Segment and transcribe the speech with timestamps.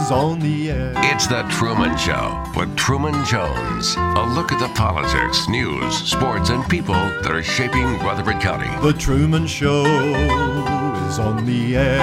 [0.00, 0.92] is on the air.
[0.96, 3.94] It's The Truman Show with Truman Jones.
[3.96, 8.68] A look at the politics, news, sports, and people that are shaping Rutherford County.
[8.80, 9.84] The Truman Show
[11.08, 11.98] is on the air.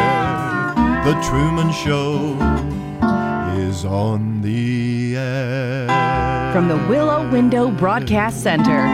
[1.06, 2.38] The Truman Show
[3.58, 6.52] is on the air.
[6.54, 8.86] From the Willow Window Broadcast Center,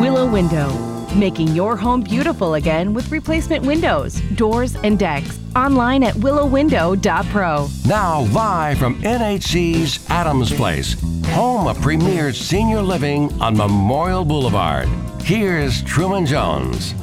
[0.00, 0.68] Willow Window,
[1.14, 5.38] making your home beautiful again with replacement windows, doors, and decks.
[5.56, 7.68] Online at willowwindow.pro.
[7.86, 10.94] Now, live from NHC's Adams Place,
[11.28, 14.88] home of premier senior living on Memorial Boulevard.
[15.22, 16.94] Here's Truman Jones.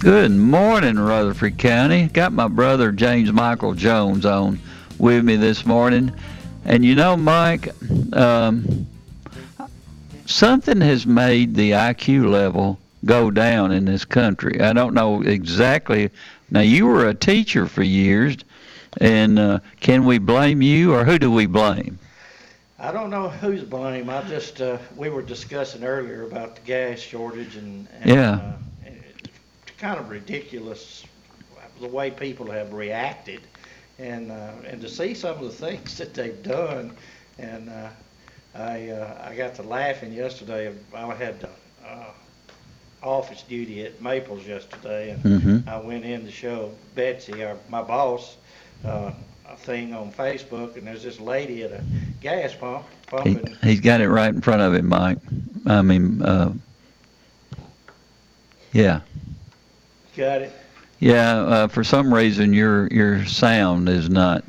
[0.00, 2.06] Good morning, Rutherford County.
[2.06, 4.60] Got my brother James Michael Jones on
[4.98, 6.12] with me this morning.
[6.64, 7.70] And you know, Mike,
[8.12, 8.86] um,
[10.28, 14.60] something has made the IQ level go down in this country.
[14.60, 16.10] I don't know exactly.
[16.50, 18.36] Now, you were a teacher for years,
[19.00, 21.98] and uh, can we blame you or who do we blame?
[22.78, 24.08] I don't know who's blame.
[24.08, 28.30] I just uh, we were discussing earlier about the gas shortage and, and Yeah.
[28.34, 28.52] uh,
[28.86, 31.04] it's kind of ridiculous
[31.80, 33.40] the way people have reacted,
[33.98, 36.92] and uh, and to see some of the things that they've done,
[37.38, 37.88] and uh,
[38.54, 40.72] I uh, I got to laughing yesterday.
[40.94, 41.48] I had
[41.86, 41.96] uh,
[43.02, 45.68] office duty at Maples yesterday, and Mhm.
[45.68, 48.36] I went in to show Betsy, our, my boss,
[48.84, 49.12] uh,
[49.48, 51.82] a thing on Facebook, and there's this lady at a
[52.20, 52.84] gas pump
[53.24, 53.56] He, pumping.
[53.62, 55.18] he's got it right in front of him, Mike.
[55.66, 56.52] I mean, uh,
[58.72, 59.00] yeah.
[60.16, 60.52] Got it.
[60.98, 64.42] Yeah, uh, for some reason your your sound is not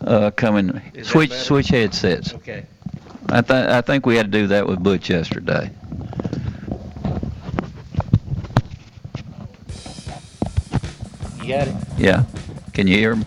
[0.00, 0.80] uh, coming.
[0.94, 2.34] Is switch switch headsets.
[2.34, 2.66] Okay.
[3.28, 5.70] I th- I think we had to do that with Butch yesterday.
[11.42, 11.74] You got it.
[11.98, 12.24] Yeah.
[12.72, 13.24] Can you hear him?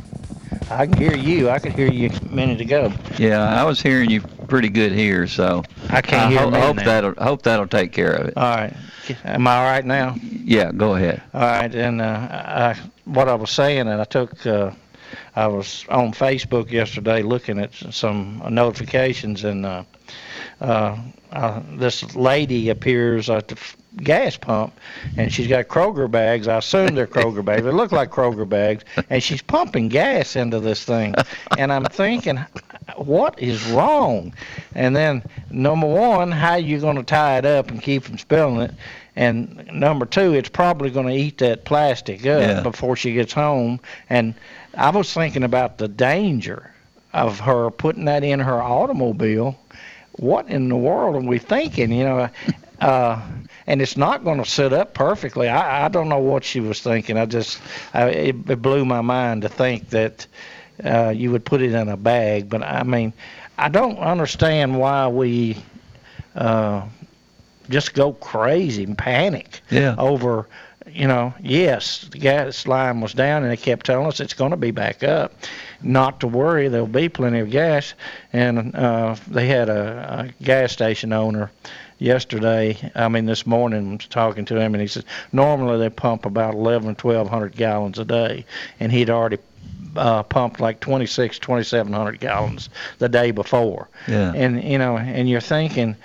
[0.69, 1.49] I can hear you.
[1.49, 2.91] I could hear you a minute ago.
[3.19, 6.59] Yeah, I was hearing you pretty good here, so I can't I hear ho- me
[6.59, 6.83] hope now.
[6.85, 8.37] that'll hope that'll take care of it.
[8.37, 8.73] All right.
[9.23, 10.15] Am I all right now?
[10.21, 11.21] Yeah, go ahead.
[11.33, 11.73] All right.
[11.73, 12.75] And uh, I,
[13.05, 14.71] what I was saying, and I took, uh,
[15.35, 19.83] I was on Facebook yesterday looking at some notifications, and uh,
[20.61, 20.97] uh,
[21.31, 24.73] uh, this lady appears at the f- gas pump,
[25.17, 26.47] and she's got Kroger bags.
[26.47, 27.63] I assume they're Kroger bags.
[27.63, 31.13] They look like Kroger bags, and she's pumping gas into this thing.
[31.57, 32.39] And I'm thinking,
[32.95, 34.33] what is wrong?
[34.73, 38.61] And then number one, how you going to tie it up and keep from spilling
[38.61, 38.73] it?
[39.17, 42.61] And number two, it's probably going to eat that plastic up Yeah.
[42.61, 43.79] before she gets home.
[44.09, 44.33] And
[44.77, 46.71] I was thinking about the danger
[47.13, 49.57] of her putting that in her automobile.
[50.13, 51.91] What in the world are we thinking?
[51.91, 52.29] You know,
[52.81, 53.21] uh,
[53.67, 55.47] and it's not going to sit up perfectly.
[55.49, 57.17] I, I don't know what she was thinking.
[57.17, 57.59] I just,
[57.93, 60.27] I, it, it blew my mind to think that
[60.83, 62.49] uh, you would put it in a bag.
[62.49, 63.13] But I mean,
[63.57, 65.57] I don't understand why we
[66.35, 66.83] uh,
[67.69, 69.95] just go crazy and panic Yeah.
[69.97, 70.47] over,
[70.95, 74.51] you know, yes, the gas line was down and they kept telling us it's going
[74.51, 75.33] to be back up.
[75.81, 77.93] Not to worry, there'll be plenty of gas.
[78.31, 81.51] And uh, they had a, a gas station owner
[81.97, 86.25] yesterday, I mean this morning, was talking to him, and he said normally they pump
[86.25, 88.45] about 11, 1200 gallons a day,
[88.79, 89.37] and he'd already
[89.95, 92.69] uh, pumped like 26, 2700 gallons
[92.99, 93.89] the day before.
[94.07, 94.33] Yeah.
[94.33, 95.95] And you know, and you're thinking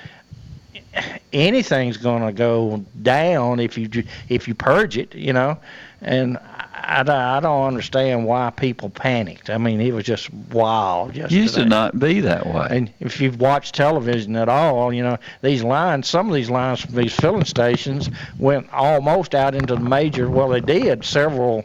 [1.32, 5.58] anything's going to go down if you ju- if you purge it, you know.
[6.02, 9.50] And I, I, I don't understand why people panicked.
[9.50, 11.42] I mean, it was just wild yesterday.
[11.42, 12.66] Used to not be that way.
[12.70, 16.08] And if you've watched television at all, you know these lines.
[16.08, 20.30] Some of these lines from these filling stations went almost out into the major.
[20.30, 21.64] Well, they did several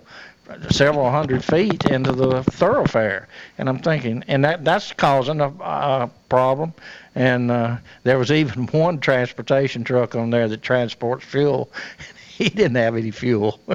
[0.69, 3.27] several hundred feet into the thoroughfare.
[3.57, 6.73] And I'm thinking, and that that's causing a, a problem.
[7.15, 11.71] And uh, there was even one transportation truck on there that transports fuel.
[12.27, 13.59] he didn't have any fuel.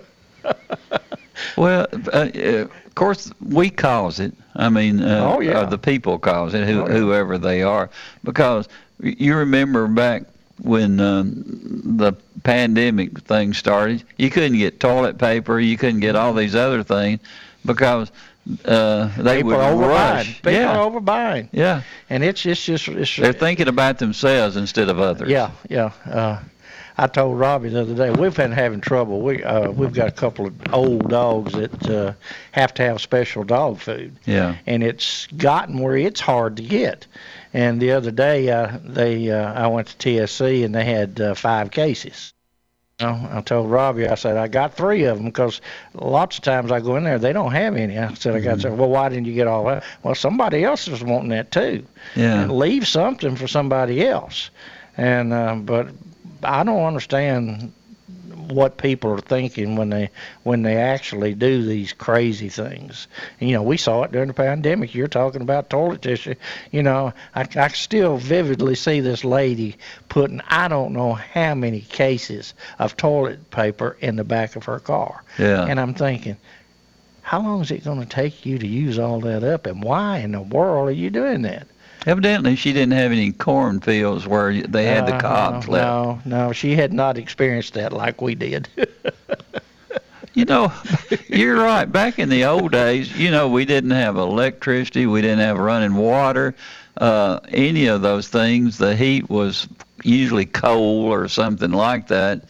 [1.56, 4.34] Well, uh, uh, of course, we cause it.
[4.56, 5.60] I mean, uh, Oh, yeah.
[5.60, 6.92] uh, the people cause it, who, Oh, yeah.
[6.98, 7.88] whoever they are,
[8.24, 8.68] because
[9.00, 10.24] you remember back
[10.62, 11.44] when um,
[11.96, 12.12] the
[12.42, 17.20] pandemic thing started, you couldn't get toilet paper, you couldn't get all these other things
[17.64, 18.10] because
[18.64, 19.88] uh, they People would overbuying.
[19.88, 20.34] rush.
[20.36, 21.82] People yeah, are overbuying, yeah.
[22.08, 25.28] and it's it's just it's They're thinking about themselves instead of others.
[25.28, 25.92] Yeah, yeah.
[26.06, 26.40] Uh,
[26.98, 29.20] I told Robbie the other day we've been having trouble.
[29.22, 32.12] We uh, we've got a couple of old dogs that uh,
[32.52, 34.56] have to have special dog food, Yeah.
[34.66, 37.06] and it's gotten where it's hard to get.
[37.52, 41.34] And the other day, uh, they uh, I went to TSC and they had uh,
[41.34, 42.32] five cases.
[43.00, 45.60] You know, I told Robbie, I said I got three of them because
[45.94, 47.98] lots of times I go in there they don't have any.
[47.98, 48.62] I said I got.
[48.62, 49.84] Well, why didn't you get all that?
[50.02, 52.42] Well, somebody else was wanting that too Yeah.
[52.42, 54.50] and leave something for somebody else.
[54.96, 55.88] And uh, but
[56.42, 57.72] I don't understand
[58.50, 60.10] what people are thinking when they
[60.42, 63.08] when they actually do these crazy things.
[63.38, 64.94] And, you know, we saw it during the pandemic.
[64.94, 66.34] You're talking about toilet tissue.
[66.70, 69.76] You know, I, I still vividly see this lady
[70.08, 74.80] putting I don't know how many cases of toilet paper in the back of her
[74.80, 75.22] car.
[75.38, 75.64] Yeah.
[75.66, 76.36] And I'm thinking,
[77.22, 80.18] how long is it going to take you to use all that up, and why
[80.18, 81.68] in the world are you doing that?
[82.06, 86.26] Evidently, she didn't have any cornfields where they had the Uh, cobs no, left.
[86.26, 88.68] No, no, she had not experienced that like we did.
[90.32, 90.72] You know,
[91.28, 91.86] you're right.
[91.86, 95.94] Back in the old days, you know, we didn't have electricity, we didn't have running
[95.96, 96.54] water,
[96.96, 98.78] uh, any of those things.
[98.78, 99.66] The heat was
[100.04, 102.44] usually coal or something like that,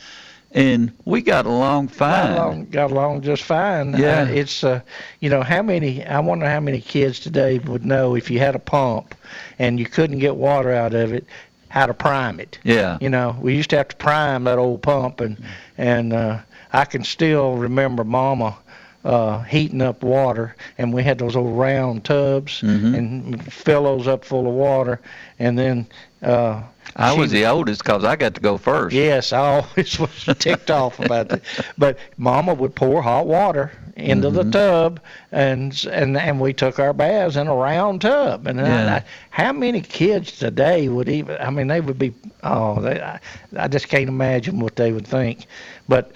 [0.52, 2.34] and we got along fine.
[2.34, 3.96] got along, got along just fine.
[3.96, 4.22] Yeah.
[4.22, 4.80] Uh, it's uh,
[5.20, 6.04] you know how many?
[6.04, 9.14] I wonder how many kids today would know if you had a pump
[9.58, 11.24] and you couldn't get water out of it,
[11.68, 12.58] how to prime it.
[12.64, 12.98] Yeah.
[13.00, 15.42] You know, we used to have to prime that old pump, and
[15.78, 16.40] and uh,
[16.72, 18.56] I can still remember Mama
[19.04, 22.96] uh, heating up water, and we had those old round tubs, Mhm.
[22.96, 25.00] and fill those up full of water,
[25.38, 25.86] and then.
[26.22, 26.60] Uh,
[26.96, 28.94] I was the oldest because I got to go first.
[28.94, 31.40] Yes, I always was ticked off about that.
[31.78, 34.36] But Mama would pour hot water into Mm-hmm.
[34.50, 35.00] the tub,
[35.32, 38.46] and and and we took our baths in a round tub.
[38.46, 41.36] And I- I, how many kids today would even?
[41.40, 42.12] I mean, they would be.
[42.42, 43.18] Oh, they, I,
[43.56, 45.46] I just can't imagine what they would think.
[45.88, 46.10] But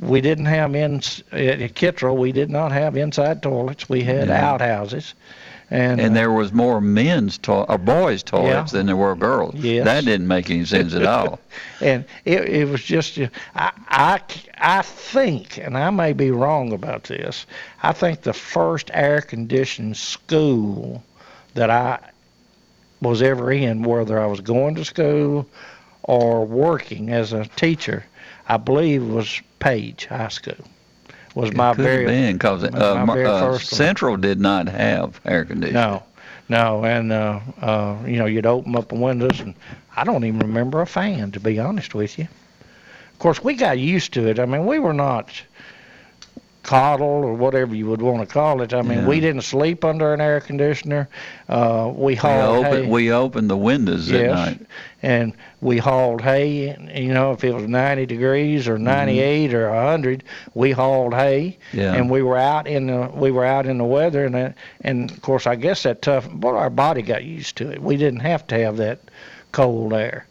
[0.00, 0.96] we didn't have in
[1.32, 2.16] at Kittrell.
[2.16, 3.88] We did not have inside toilets.
[3.88, 4.52] We had Yeah.
[4.52, 5.14] outhouses,
[5.70, 8.78] and And uh, there was more men's to- or boys' toilets Yeah.
[8.78, 9.54] than there were girls.
[9.56, 9.84] Yes.
[9.84, 11.38] That didn't make any sense at all.
[11.80, 14.20] and it, it was just uh, I, I
[14.58, 17.46] I think and I may be wrong about this
[17.82, 21.02] I think the first air conditioned school
[21.54, 21.98] that I
[23.00, 25.46] was ever in whether I was going to school
[26.02, 28.04] or working as a teacher
[28.48, 30.54] I believe was Page High School
[31.34, 33.78] was my Could very have been because my- uh, my uh, first one.
[33.78, 35.80] Central did not have air conditioning.
[35.80, 36.02] No,
[36.48, 39.54] no, and uh, uh, you know, you'd open up the windows, and
[39.96, 42.28] I don't even remember a fan, to be honest with you.
[43.12, 44.38] Of course, we got used to it.
[44.38, 45.30] I mean, we were not
[46.64, 48.74] coddled or whatever you would want to call it.
[48.74, 49.06] I mean, Yeah.
[49.06, 51.08] we didn't sleep under an air conditioner.
[51.48, 52.70] Uh, we We hauled hay.
[52.72, 54.60] opened, we opened the windows at night.
[55.02, 56.68] and we hauled hay.
[56.70, 60.24] and, You know, if it was 90 degrees or 98 or 100,
[60.54, 61.80] we hauled hay, Mm-hmm.
[61.80, 61.92] Yeah.
[61.94, 65.10] and we were out in the we were out in the weather, and that, and
[65.10, 66.26] of course, I guess that tough.
[66.32, 67.80] But our body got used to it.
[67.82, 68.98] We didn't have to have that
[69.52, 70.26] cold air,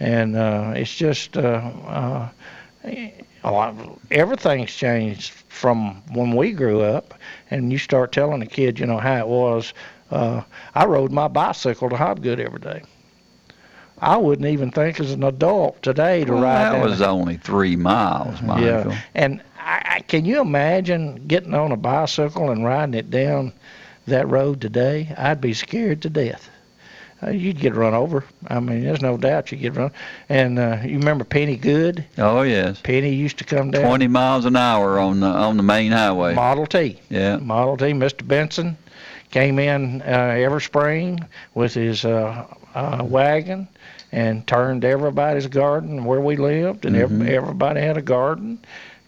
[0.00, 2.28] and uh, it's just uh, uh,
[3.44, 3.74] oh, I-
[4.10, 7.14] everything's changed from when we grew up.
[7.50, 9.72] And you start telling a kid, you know, how it was.
[10.10, 10.42] Uh,
[10.74, 12.82] I rode my bicycle to Hobgood every day.
[13.98, 17.36] I wouldn't even think as an adult today to Well, ride that down was only
[17.36, 18.92] three miles, Michael.
[18.92, 23.52] yeah, and I, can you imagine getting on a bicycle and riding it down
[24.06, 25.12] that road today?
[25.16, 26.50] I'd be scared to death.
[27.22, 28.24] Uh, you'd get run over.
[28.48, 29.90] I mean, there's no doubt you'd get run.
[30.28, 32.04] And uh, you remember Penny Good?
[32.18, 33.82] Oh yes, Penny used to come down.
[33.82, 36.34] twenty miles an hour on the on the main highway.
[36.34, 37.00] Model T.
[37.08, 37.36] Yeah.
[37.36, 37.84] Model T.
[37.86, 38.26] Mr.
[38.26, 38.76] Benson
[39.30, 40.04] came in uh,
[40.36, 41.20] every spring
[41.54, 43.66] with his uh, uh, wagon
[44.12, 47.00] and turned everybody's garden where we lived, and Mhm.
[47.02, 48.58] every, everybody had a garden.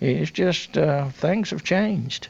[0.01, 2.29] It's just uh, things have changed,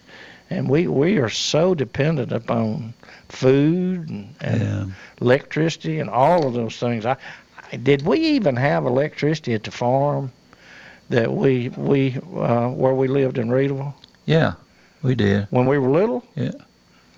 [0.50, 2.94] and we we are so dependent upon
[3.28, 4.84] food and, and Yeah.
[5.20, 7.04] electricity and all of those things.
[7.06, 7.16] I,
[7.72, 10.32] I did we even have electricity at the farm
[11.10, 13.94] that we we uh, where we lived in Reedville
[14.26, 14.54] Yeah,
[15.02, 15.46] we did.
[15.50, 16.24] when we were little?
[16.34, 16.52] Yeah.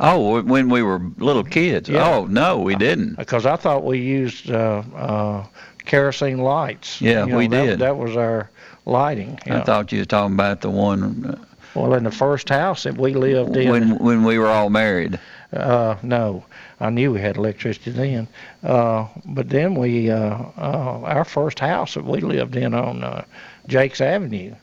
[0.02, 1.88] Oh, when we were little kids.
[1.88, 2.08] Yeah.
[2.08, 3.16] Oh no, we didn't.
[3.16, 5.44] Because I thought we used uh, uh,
[5.84, 7.00] kerosene lights.
[7.00, 7.78] Yeah, You know, we that, did.
[7.80, 8.48] That was our
[8.86, 9.38] lighting.
[9.46, 9.62] I know.
[9.64, 11.38] thought you were talking about the one
[11.74, 14.70] Well, in the first house that we lived uh, in, when when we were all
[14.70, 15.18] married.
[15.52, 16.44] Uh, no,
[16.78, 18.28] I knew we had electricity then.
[18.62, 23.24] Uh, but then we, uh, uh, our first house that we lived in on uh,
[23.66, 24.54] Jakes Avenue,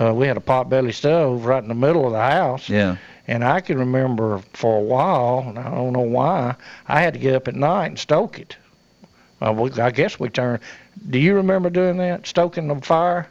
[0.00, 2.68] uh, we had a potbelly stove right in the middle of the house.
[2.68, 2.96] Yeah.
[3.28, 6.54] And I can remember for a while, and I don't know why,
[6.86, 8.56] I had to get up at night and stoke it.
[9.40, 10.60] Uh, we, I guess we turned.
[11.10, 13.28] Do you remember doing that, stoking the fire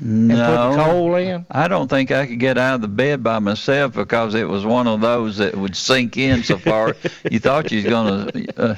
[0.00, 0.46] No.
[0.46, 1.46] putting coal in?
[1.50, 4.64] I don't think I could get out of the bed by myself because it was
[4.64, 6.94] one of those that would sink in so far
[7.30, 8.76] you thought you was gonna uh,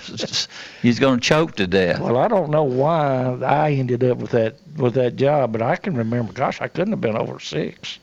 [0.83, 2.01] you was gonna choke to death.
[2.01, 5.77] Well, I don't know why I ended up with that with that job, but I
[5.77, 6.33] can remember.
[6.33, 7.99] Gosh, I couldn't have been over six,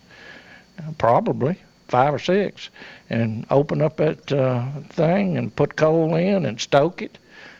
[0.99, 1.57] probably
[1.87, 2.69] five or six,
[3.09, 7.17] and open up that uh, thing and put coal in and stoke it.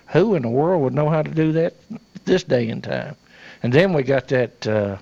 [0.10, 1.74] Who in the world would know how to do that
[2.26, 3.16] this day and time?
[3.64, 4.98] And then we got that uh,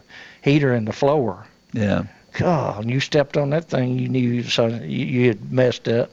[0.46, 1.46] heater in the floor.
[1.74, 2.04] Yeah.
[2.34, 6.12] God, you stepped on that thing, you knew so you, you had messed up.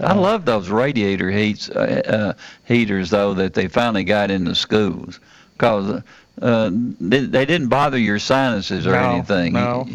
[0.00, 2.02] I love those radiator heats uh,
[2.36, 5.20] uh, heaters though that they finally got in the schools
[5.52, 6.02] because
[6.42, 6.70] uh,
[7.00, 9.52] they, they didn't bother your sinuses or No, anything.
[9.52, 9.86] no.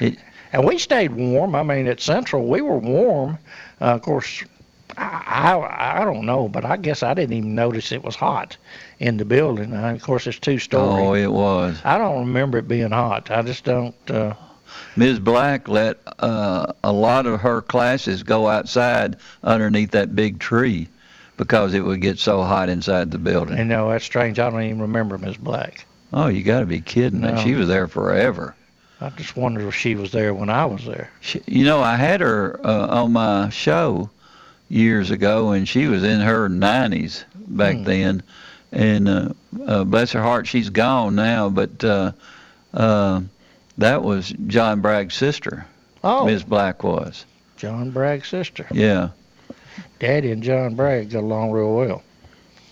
[0.00, 0.18] It-
[0.52, 1.54] And we stayed warm.
[1.56, 3.36] I mean, at Central, we were warm.
[3.80, 4.44] Uh, of course,
[4.96, 8.56] I, I I don't know, but I guess I didn't even notice it was hot
[8.98, 9.72] in the building.
[9.74, 11.02] Of course, it's two story.
[11.02, 11.80] oh, it was.
[11.84, 13.30] I don't remember it being hot.
[13.30, 13.94] I just don't.
[14.10, 14.34] Uh,
[14.96, 15.18] Ms.
[15.20, 20.88] Black let uh, a lot of her classes go outside underneath that big tree
[21.36, 23.58] because it would get so hot inside the building.
[23.58, 24.38] you know, that's strange.
[24.38, 25.86] I don't even remember Miss Black.
[26.12, 27.32] Oh, you got to be kidding me.
[27.32, 27.36] No.
[27.38, 28.54] She was there forever.
[29.00, 31.10] I just wondered if she was there when I was there.
[31.20, 34.10] She, you know, I had her uh, on my show
[34.68, 37.84] years ago, and she was in her 90s back Hmm.
[37.84, 38.22] then.
[38.72, 39.28] And uh,
[39.66, 41.48] uh, bless her heart, she's gone now.
[41.48, 42.12] But uh,
[42.72, 43.20] uh,
[43.78, 45.66] that was John Bragg's sister.
[46.02, 46.42] Oh, Ms.
[46.42, 47.24] Black was.
[47.56, 48.66] John Bragg's sister.
[48.72, 49.10] Yeah,
[50.00, 52.02] Daddy and John Bragg got along real well.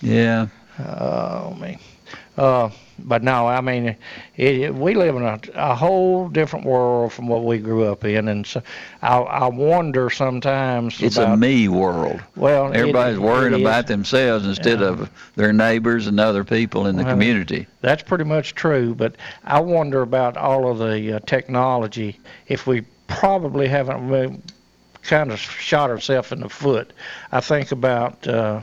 [0.01, 0.49] yeah.
[0.79, 1.79] Oh man.
[2.37, 2.71] Uh,
[3.05, 3.99] but no, I mean, it,
[4.37, 8.29] it, we live in a, a whole different world from what we grew up in,
[8.29, 8.63] and so
[9.03, 12.21] I, I wonder sometimes It's about a me world.
[12.37, 13.63] well, it- Everybody's worrying it is.
[13.63, 14.87] about themselves instead Yeah.
[14.89, 17.67] of their neighbors and other people in the Well, community.
[17.81, 22.19] That's pretty much true, but I wonder about all of the uh, technology.
[22.49, 24.31] If we probably haven't uh,
[25.03, 26.93] kind of shot ourselves in the foot,
[27.33, 28.61] I think about uh,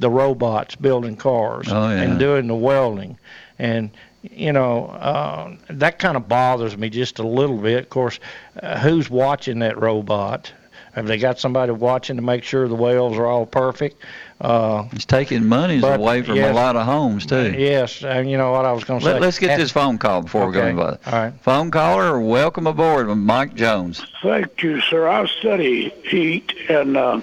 [0.00, 2.02] the robots building cars Oh, yeah.
[2.02, 3.16] and doing the welding,
[3.64, 3.90] and
[4.22, 7.84] you know uh, that kind of bothers me just a little bit.
[7.84, 8.20] Of course,
[8.62, 10.52] uh, who's watching that robot?
[10.92, 14.00] Have they got somebody watching to make sure the welds are all perfect?
[14.40, 17.52] Uh, It's taking monies But, away from a lot of homes too.
[17.58, 19.12] yes, and you know what I was going to say.
[19.14, 20.98] Let, us get And- this phone call before we go Okay, any further.
[21.06, 21.32] All right.
[21.42, 24.04] Phone caller, welcome aboard, Mike Jones.
[24.22, 25.08] Thank you, sir.
[25.08, 27.22] I study heat and uh,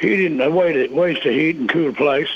[0.00, 2.28] heating, the way to, ways to heat and cool a place.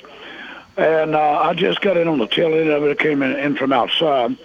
[0.77, 2.91] And uh, I just got in on the tail end of it.
[2.91, 4.37] I came in, in from outside.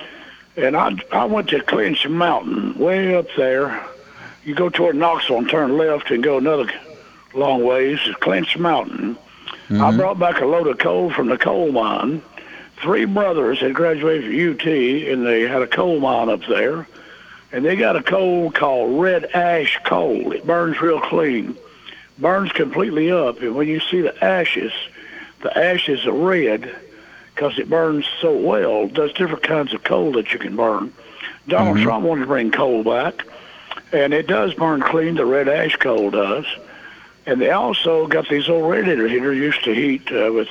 [0.55, 3.85] And I, I went to Clinch Mountain, way up there.
[4.43, 6.71] You go toward Knoxville and turn left and go another
[7.33, 7.99] long ways.
[8.05, 9.17] It's Clinch Mountain.
[9.69, 12.21] I brought back a load of coal from the coal mine.
[12.81, 16.87] Three brothers had graduated from UT, and they had a coal mine up there
[17.51, 20.31] and they got a coal called red ash coal.
[20.31, 21.57] It burns real clean,
[22.17, 24.71] burns completely up, and when you see the ashes,
[25.41, 26.75] the ashes are red
[27.33, 28.87] because it burns so well.
[28.87, 30.93] There's different kinds of coal that you can burn.
[31.47, 33.25] Donald Trump wanted to bring coal back,
[33.91, 35.15] and it does burn clean.
[35.15, 36.45] The red ash coal does,
[37.25, 40.49] and they also got these old radiator heaters used to heat uh, with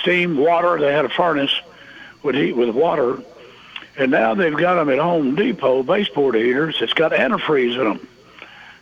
[0.00, 0.78] steam, water.
[0.78, 1.54] They had a furnace
[2.22, 3.18] would heat with water
[3.96, 6.76] and now they've got them at Home Depot, baseboard heaters.
[6.80, 8.08] It's got antifreeze in them.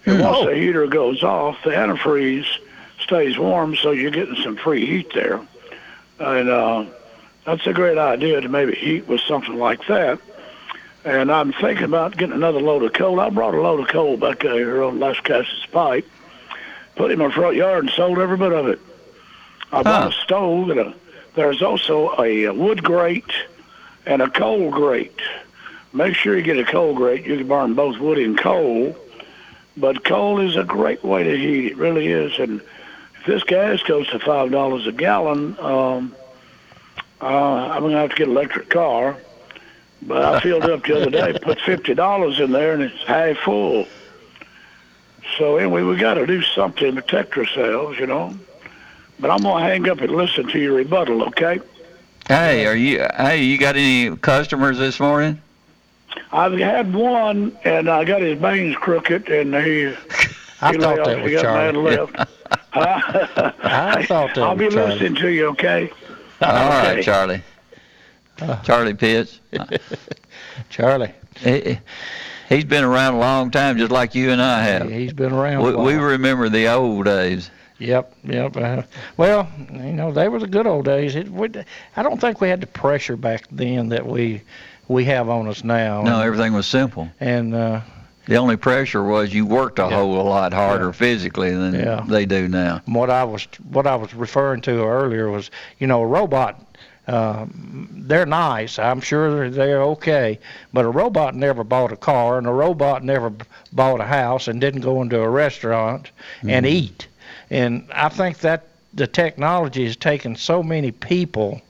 [0.07, 2.47] And once the heater goes off, the antifreeze
[3.11, 5.41] stays warm, so you're getting some free heat there.
[6.21, 6.85] And uh,
[7.45, 10.21] that's a great idea to maybe heat with something like that.
[11.05, 13.19] And I'm thinking about getting another load of coal.
[13.19, 16.05] I brought a load of coal back uh, here on Lascassas Pike,
[16.95, 18.79] put it in my front yard, and sold every bit of it.
[19.73, 20.95] I bought a stove, and a,
[21.35, 23.33] there's also a, uh wood grate
[24.07, 25.21] and a coal grate.
[25.93, 27.27] Make sure you get a coal grate.
[27.27, 28.97] You can burn both wood and coal.
[29.77, 31.73] But coal is a great way to heat.
[31.73, 32.39] It really is.
[32.39, 32.61] And
[33.21, 36.15] if this gas goes to five dollars a gallon, um,
[37.21, 39.17] uh, I'm gonna have to get an electric car.
[40.03, 43.03] But I filled it up the other day, put fifty dollars in there, and it's
[43.05, 43.87] half full.
[45.37, 48.35] So anyway, we got to do something to protect ourselves, you know.
[49.19, 51.61] But I'm gonna hang up and listen to your rebuttal, okay?
[52.27, 53.07] Hey, are you?
[53.17, 55.41] Hey, you got any customers this morning?
[56.33, 59.95] I've had one, and I got his veins crooked, and he.
[60.63, 61.23] I he thought that off.
[61.23, 61.97] was He got mad Charlie.
[61.97, 62.31] left.
[62.73, 63.53] Huh?
[63.63, 64.93] I thought that I'll be Charlie.
[64.93, 65.91] listening to you, okay?
[66.41, 67.03] All right, Okay.
[67.03, 67.43] Charlie.
[68.63, 69.41] Charlie Pitts.
[70.71, 71.13] Charlie.
[71.41, 71.79] He,
[72.49, 74.91] He's been around a long time, just like you and I have.
[74.91, 75.63] He's been around.
[75.63, 75.87] We, a while.
[75.87, 77.49] we remember the old days.
[77.79, 78.57] Yep, yep.
[78.57, 78.83] Uh,
[79.17, 81.15] well, you know, they were the good old days.
[81.15, 81.49] It, we,
[81.97, 84.43] I don't think we had the pressure back then that we
[84.89, 86.03] we have on us now.
[86.03, 87.09] No, and, everything was simple.
[87.21, 87.81] and uh,
[88.31, 89.97] The only pressure was you worked a Yeah.
[89.97, 90.93] whole lot harder Yeah.
[90.93, 92.05] physically than Yeah.
[92.07, 92.81] they do now.
[92.87, 96.61] what I was what I was referring to earlier was, you know, a robot.
[97.09, 97.47] Uh,
[97.93, 98.79] they're nice.
[98.79, 100.39] I'm sure they're, they're okay,
[100.73, 104.47] but a robot never bought a car, and a robot never b- bought a house,
[104.47, 106.13] and didn't go into a restaurant
[106.47, 107.09] and eat.
[107.51, 108.63] And I think that
[108.95, 111.61] the technology has taken so many people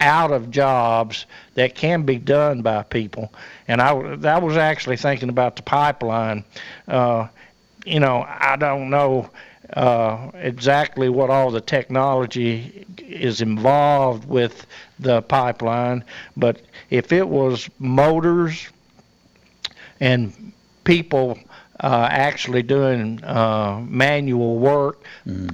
[0.00, 3.32] out of jobs that can be done by people.
[3.68, 6.44] And I, w- I was actually thinking about the pipeline.
[6.86, 7.28] Uh,
[7.84, 9.30] you know, I don't know
[9.72, 14.66] uh, exactly what all the technology is involved with
[14.98, 16.04] the pipeline,
[16.36, 16.60] but
[16.90, 18.68] if it was motors
[20.00, 20.52] and
[20.84, 21.38] people
[21.80, 25.02] uh, actually doing uh, manual work,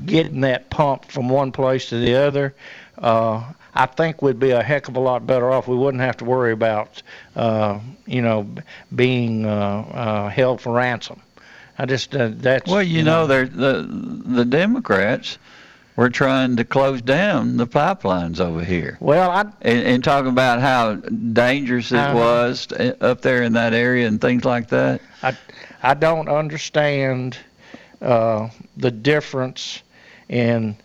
[0.06, 2.54] getting that pump from one place to the other,
[2.98, 5.66] uh, I think we'd be a heck of a lot better off.
[5.66, 7.02] We wouldn't have to worry about,
[7.36, 8.46] uh, you know,
[8.94, 11.20] being uh, uh, held for ransom.
[11.78, 13.82] I just uh, that's Well, you, know, they're, the
[14.26, 15.38] the Democrats
[15.96, 20.60] were trying to close down the pipelines over here, Well, I and, and talking about
[20.60, 22.14] how dangerous it Uh-huh.
[22.16, 22.68] was
[23.00, 25.00] up there in that area and things like that.
[25.22, 25.36] I
[25.82, 27.36] I don't understand
[28.00, 29.82] uh, the difference
[30.28, 30.76] in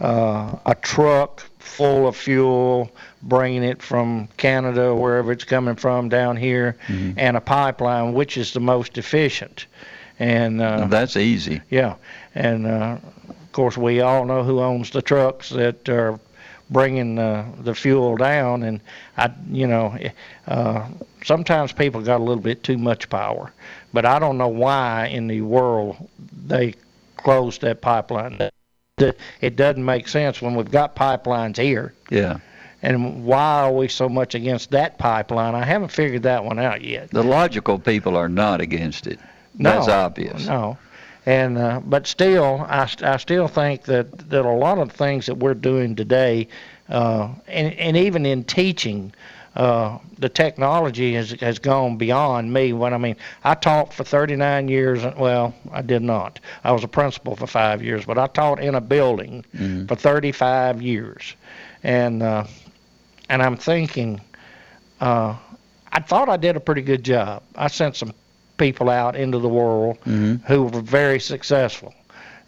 [0.00, 2.90] uh, a truck full of fuel,
[3.22, 8.52] bringing it from Canada, wherever it's coming from, down here, and a pipeline, which is
[8.52, 9.66] the most efficient.
[10.18, 11.60] And uh, That's easy.
[11.68, 11.96] yeah,
[12.34, 12.96] and uh,
[13.28, 16.18] of course we all know who owns the trucks that are
[16.70, 18.80] bringing uh, the fuel down, and
[19.16, 19.96] I, you know,
[20.48, 20.88] uh,
[21.24, 23.52] sometimes people got a little bit too much power,
[23.92, 25.96] but I don't know why in the world
[26.46, 26.74] they
[27.16, 28.38] closed that pipeline.
[29.42, 31.92] It doesn't make sense when we've got pipelines here.
[32.08, 32.38] Yeah.
[32.80, 35.54] And why are we so much against that pipeline?
[35.54, 37.10] I haven't figured that one out yet.
[37.10, 39.18] The logical people are not against it.
[39.58, 40.46] No, That's obvious.
[40.46, 40.78] No,
[41.26, 45.34] and uh, but still, I, I still think that that a lot of things that
[45.34, 46.48] we're doing today,
[46.88, 49.12] uh, and and even in teaching,
[49.56, 52.72] uh, the technology has has gone beyond me.
[52.72, 55.02] What I mean, I taught for 39 years.
[55.16, 56.40] Well, I did not.
[56.64, 59.88] I was a principal for five years, but I taught in a building Mhm.
[59.88, 61.34] for 35 years,
[61.82, 62.44] and uh,
[63.28, 64.20] and I'm thinking,
[65.00, 65.34] uh,
[65.92, 67.42] I thought I did a pretty good job.
[67.56, 68.12] I sent some
[68.58, 71.92] people out into the world hmm who were very successful.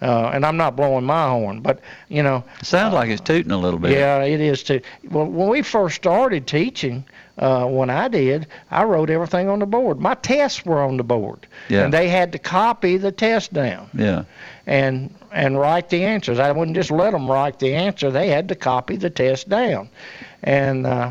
[0.00, 3.58] Uh, and I'm not blowing my horn, but you know, Sounds like it's tooting a
[3.58, 3.90] little bit.
[3.92, 4.80] yeah, it is too.
[5.11, 7.04] Well, when we first started teaching,
[7.38, 9.98] uh, when I did, I wrote everything on the board.
[9.98, 11.82] My tests were on the board, Yeah.
[11.84, 14.22] and they had to copy the test down Yeah.
[14.66, 16.38] and and write the answers.
[16.38, 19.88] I wouldn't just let them write the answer; they had to copy the test down,
[20.44, 20.87] and.
[20.87, 21.11] Uh,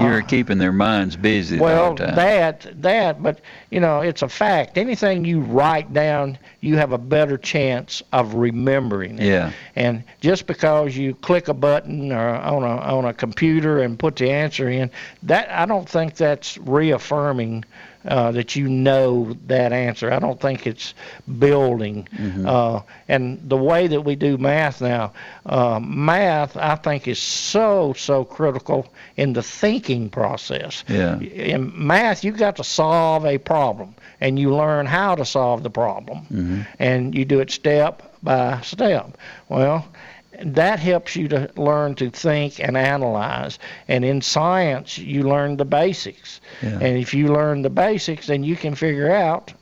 [0.00, 4.78] You're uh, keeping their minds busy well, that that, but you know, it's a fact.
[4.78, 9.26] Anything you write down, you have a better chance of remembering it.
[9.26, 9.52] yeah.
[9.76, 14.16] And just because you click a button or on a on a computer and put
[14.16, 14.90] the answer in,
[15.22, 17.64] that I don't think that's reaffirming
[18.06, 20.12] uh, that you know that answer.
[20.12, 20.94] I don't think it's
[21.38, 22.08] building.
[22.16, 22.46] Mhm.
[22.46, 25.12] Uh, and the way that we do math now,
[25.46, 28.86] uh, math I think is so so critical
[29.16, 30.84] in the thinking process.
[30.88, 31.18] Yeah.
[31.20, 35.70] In math, you got to solve a problem, and you learn how to solve the
[35.70, 39.16] problem hmm and you do it step by step.
[39.48, 39.84] Well,
[40.42, 43.58] that helps you to learn to think and analyze.
[43.88, 46.40] And in science, you learn the basics.
[46.62, 46.78] Yeah.
[46.80, 49.52] And if you learn the basics, then you can figure out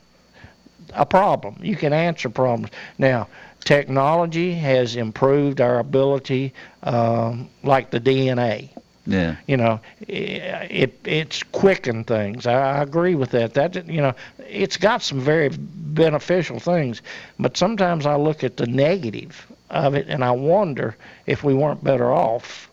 [0.93, 1.57] a problem.
[1.61, 2.69] You can answer problems.
[2.97, 3.27] Now,
[3.63, 8.69] technology has improved our ability, um, like the DNA
[9.05, 9.35] Yeah.
[9.47, 14.13] you know it it's quickened things I, I agree with that that you know
[14.47, 17.01] it's got some very beneficial things
[17.37, 21.83] but sometimes i look at the negative of it and i wonder if we weren't
[21.83, 22.69] better off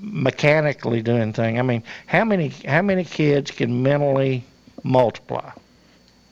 [0.00, 4.44] mechanically doing things i mean how many how many kids can mentally
[4.82, 5.50] multiply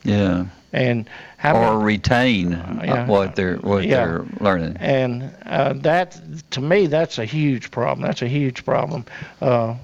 [0.05, 0.47] Yeah.
[0.73, 3.07] and how Or many, retain yeah.
[3.07, 3.97] what they're what Yeah.
[4.07, 4.77] they're learning.
[4.81, 6.21] and uh, that
[6.53, 9.05] to me that's a huge problem that's a huge problem
[9.40, 9.75] uh,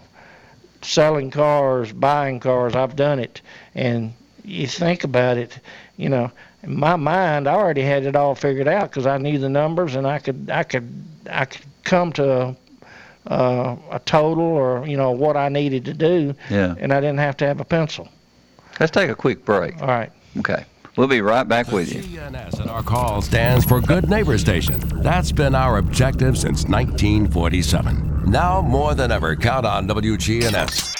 [0.82, 3.40] selling cars buying cars i've done it
[3.74, 4.12] and
[4.44, 5.58] you think about it
[5.96, 6.30] you know
[6.62, 9.96] in my mind i already had it all figured out because i knew the numbers
[9.96, 10.88] and i could i could
[11.30, 12.54] i could come to
[13.26, 16.74] a, uh, a total or you know what i needed to do Yeah.
[16.78, 18.08] and i didn't have to have a pencil
[18.78, 19.78] Let's take a quick break.
[19.82, 20.10] All right.
[20.38, 20.64] Okay.
[20.96, 22.00] We'll be right back with you.
[22.02, 24.80] GNS and our call stands for Good Neighbor Station.
[25.02, 28.24] That's been our objective since 1947.
[28.30, 30.99] Now more than ever, count on WGNS.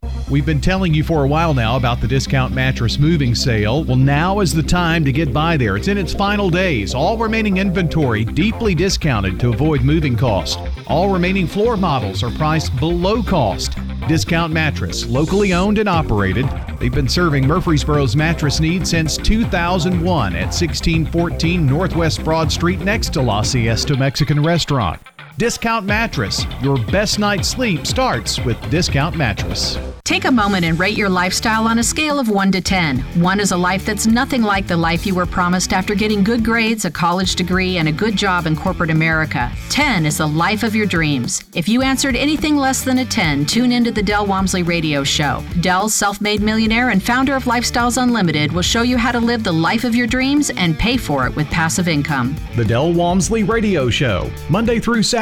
[0.31, 3.83] We've been telling you for a while now about the discount mattress moving sale.
[3.83, 5.75] Well, now is the time to get by there.
[5.75, 6.95] It's in its final days.
[6.95, 10.55] All remaining inventory deeply discounted to avoid moving costs.
[10.87, 13.77] All remaining floor models are priced below cost.
[14.07, 16.47] Discount Mattress, locally owned and operated.
[16.79, 23.21] They've been serving Murfreesboro's mattress needs since 2001 at 1614 Northwest Broad Street next to
[23.21, 25.01] La Siesta Mexican Restaurant.
[25.37, 26.45] Discount Mattress.
[26.61, 29.77] Your best night's sleep starts with Discount Mattress.
[30.03, 32.99] Take a moment and rate your lifestyle on a scale of 1 to 10.
[33.21, 36.43] 1 is a life that's nothing like the life you were promised after getting good
[36.43, 39.49] grades, a college degree, and a good job in corporate America.
[39.69, 41.45] 10 is the life of your dreams.
[41.55, 45.43] If you answered anything less than a 10, tune into the Del Walmsley Radio Show.
[45.61, 49.43] Del's self made millionaire and founder of Lifestyles Unlimited will show you how to live
[49.45, 52.35] the life of your dreams and pay for it with passive income.
[52.57, 55.20] The Del Walmsley Radio Show, Monday through Saturday,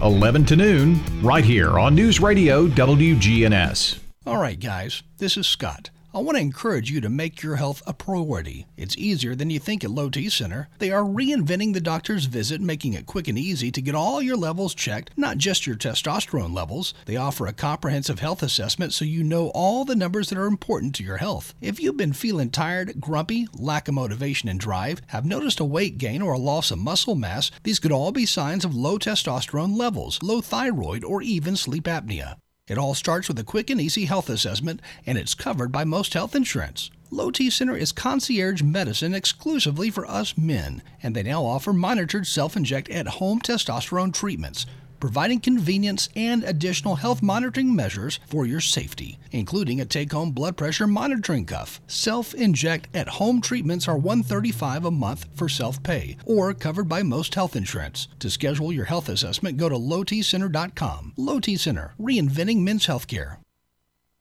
[0.00, 3.98] 11 to noon, right here on News Radio WGNS.
[4.24, 5.90] All right, guys, this is Scott.
[6.14, 8.66] I want to encourage you to make your health a priority.
[8.76, 10.68] It's easier than you think at Low T Center.
[10.78, 14.36] They are reinventing the doctor's visit, making it quick and easy to get all your
[14.36, 16.94] levels checked, not just your testosterone levels.
[17.06, 20.94] They offer a comprehensive health assessment so you know all the numbers that are important
[20.94, 21.52] to your health.
[21.60, 25.98] If you've been feeling tired, grumpy, lack of motivation and drive, have noticed a weight
[25.98, 29.76] gain or a loss of muscle mass, these could all be signs of low testosterone
[29.76, 32.36] levels, low thyroid, or even sleep apnea.
[32.66, 36.14] It all starts with a quick and easy health assessment, and it's covered by most
[36.14, 36.90] health insurance.
[37.10, 42.26] Low T Center is concierge medicine exclusively for us men, and they now offer monitored
[42.26, 44.64] self inject at home testosterone treatments,
[45.04, 50.56] providing convenience and additional health monitoring measures for your safety, including a take home blood
[50.56, 51.78] pressure monitoring cuff.
[51.86, 57.02] Self inject at home treatments are 135 a month for self pay or covered by
[57.02, 58.08] most health insurance.
[58.20, 61.12] To schedule your health assessment, go to lowtcenter.com.
[61.18, 63.36] Low T Center, reinventing men's healthcare.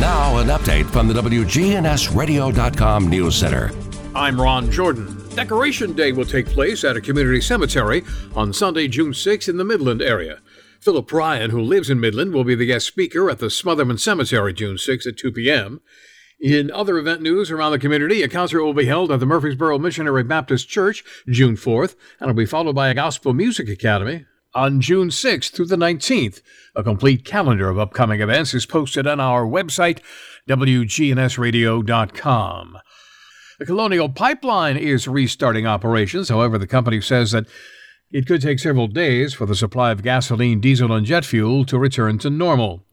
[0.00, 3.70] Now, an update from the WGNSradio.com News Center.
[4.14, 5.22] I'm Ron Jordan.
[5.34, 8.02] Decoration Day will take place at a community cemetery
[8.34, 10.40] on Sunday, June 6 in the Midland area.
[10.80, 14.52] Philip Ryan, who lives in Midland, will be the guest speaker at the Smotherman Cemetery
[14.52, 15.80] June 6 at 2 p.m.
[16.40, 19.78] In other event news around the community, a concert will be held at the Murfreesboro
[19.78, 24.80] Missionary Baptist Church June 4th, and will be followed by a Gospel Music Academy on
[24.80, 26.40] June 6th through the 19th.
[26.74, 30.00] A complete calendar of upcoming events is posted on our website,
[30.48, 32.78] WGNSradio.com.
[33.58, 36.30] The Colonial Pipeline is restarting operations.
[36.30, 37.46] However, the company says that
[38.10, 41.78] it could take several days for the supply of gasoline, diesel, and jet fuel to
[41.78, 42.84] return to normal.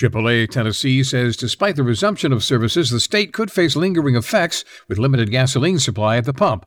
[0.00, 4.98] AAA Tennessee says despite the resumption of services, the state could face lingering effects with
[4.98, 6.66] limited gasoline supply at the pump.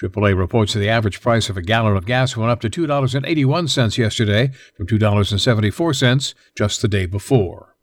[0.00, 3.98] AAA reports that the average price of a gallon of gas went up to $2.81
[3.98, 7.76] yesterday from $2.74 just the day before.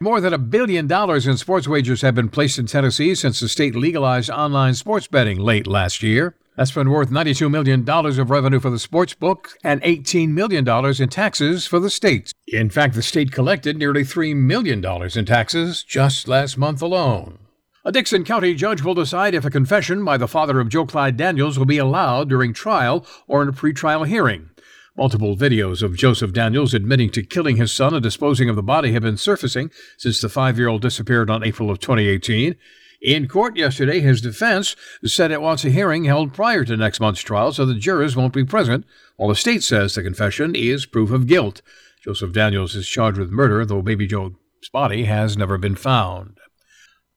[0.00, 3.48] More than a billion dollars in sports wagers have been placed in Tennessee since the
[3.48, 6.34] state legalized online sports betting late last year.
[6.56, 11.08] That's been worth $92 million of revenue for the sports book and $18 million in
[11.08, 12.32] taxes for the state.
[12.48, 17.38] In fact, the state collected nearly $3 million in taxes just last month alone.
[17.84, 21.16] A Dickson County judge will decide if a confession by the father of Joe Clyde
[21.16, 24.50] Daniels will be allowed during trial or in a pretrial hearing.
[24.96, 28.92] Multiple videos of Joseph Daniels admitting to killing his son and disposing of the body
[28.92, 32.54] have been surfacing since the five year old disappeared on April of 2018.
[33.00, 37.20] In court yesterday, his defense said it wants a hearing held prior to next month's
[37.20, 41.10] trial so the jurors won't be present, while the state says the confession is proof
[41.10, 41.62] of guilt.
[42.04, 44.34] Joseph Daniels is charged with murder, though baby Joe's
[44.72, 46.38] body has never been found.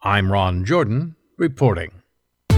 [0.06, 1.92] I'm Ron Jordan, reporting.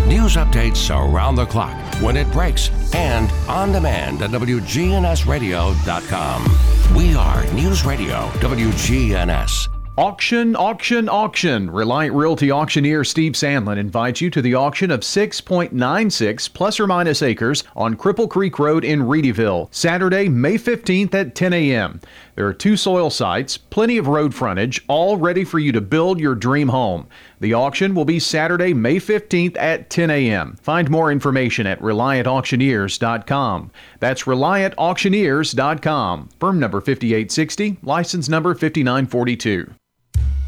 [0.06, 6.94] News updates around the clock, when it breaks, and on demand at WGNSradio.com.
[6.94, 9.70] We are News Radio WGNS.
[9.98, 11.72] Auction, auction, auction.
[11.72, 17.24] Reliant Realty auctioneer Steve Sandlin invites you to the auction of 6.96 plus or minus
[17.24, 22.00] acres on Cripple Creek Road in Readyville, Saturday, May 15th at 10 a.m.
[22.38, 26.20] There are two soil sites, plenty of road frontage, all ready for you to build
[26.20, 27.08] your dream home.
[27.40, 30.56] The auction will be Saturday, May 15th at 10 a.m.
[30.62, 33.72] Find more information at ReliantAuctioneers.com.
[34.00, 36.30] That's ReliantAuctioneers.com.
[36.40, 39.74] Firm number 5860, license number 5942.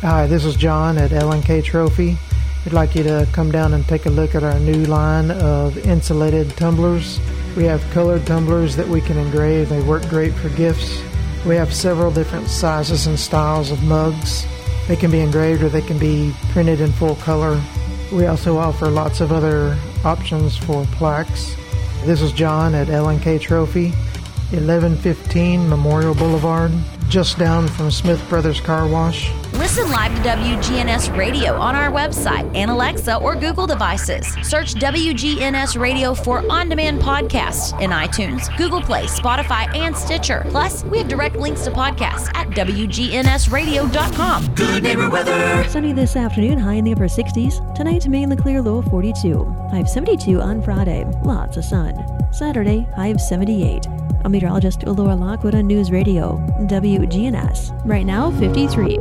[0.02, 2.20] Hi, this is John at L&K Trophy.
[2.66, 5.76] We'd like you to come down and take a look at our new line of
[5.88, 7.20] insulated tumblers.
[7.58, 9.70] We have colored tumblers that we can engrave.
[9.70, 11.02] They work great for gifts.
[11.46, 14.46] We have several different sizes and styles of mugs.
[14.88, 17.62] They can be engraved or they can be printed in full color.
[18.12, 21.56] We also offer lots of other options for plaques.
[22.04, 23.92] This is John at L&K Trophy,
[24.52, 26.72] 1115 Memorial Boulevard,
[27.10, 29.32] just down from Smith Brothers Car Wash.
[29.54, 34.28] Listen live to WGNS Radio on our website and Alexa or Google devices.
[34.48, 40.46] Search WGNS Radio for on demand podcasts in iTunes, Google Play, Spotify, and Stitcher.
[40.50, 44.56] Plus, we have direct links to podcasts at WGNSradio.com.
[44.56, 45.68] Good neighbor weather.
[45.68, 47.76] Sunny this afternoon, high in the upper 60s.
[47.76, 49.44] Tonight, mainly clear, low of 42.
[49.72, 51.96] High of 72 on Friday, lots of sun.
[52.32, 53.88] Saturday, high of 78.
[54.24, 57.86] I'm meteorologist Laura Lockwood on News Radio, WGNS.
[57.86, 59.00] Right now, 53.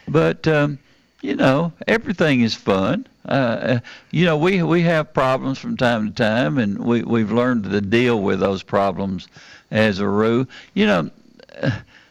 [0.08, 0.78] but um,
[1.22, 3.06] you know everything is fun.
[3.24, 7.64] Uh, you know we we have problems from time to time, and we we've learned
[7.64, 9.28] to deal with those problems
[9.70, 10.46] as a rule.
[10.74, 11.10] You know.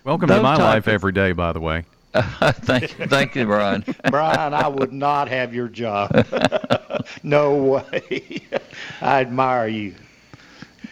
[0.04, 1.86] Welcome to my type life every day, by the way.
[2.14, 3.84] thank, you, thank you, Brian.
[4.12, 6.12] Brian, I would not have your job.
[7.24, 8.42] no way.
[9.02, 9.96] I admire you.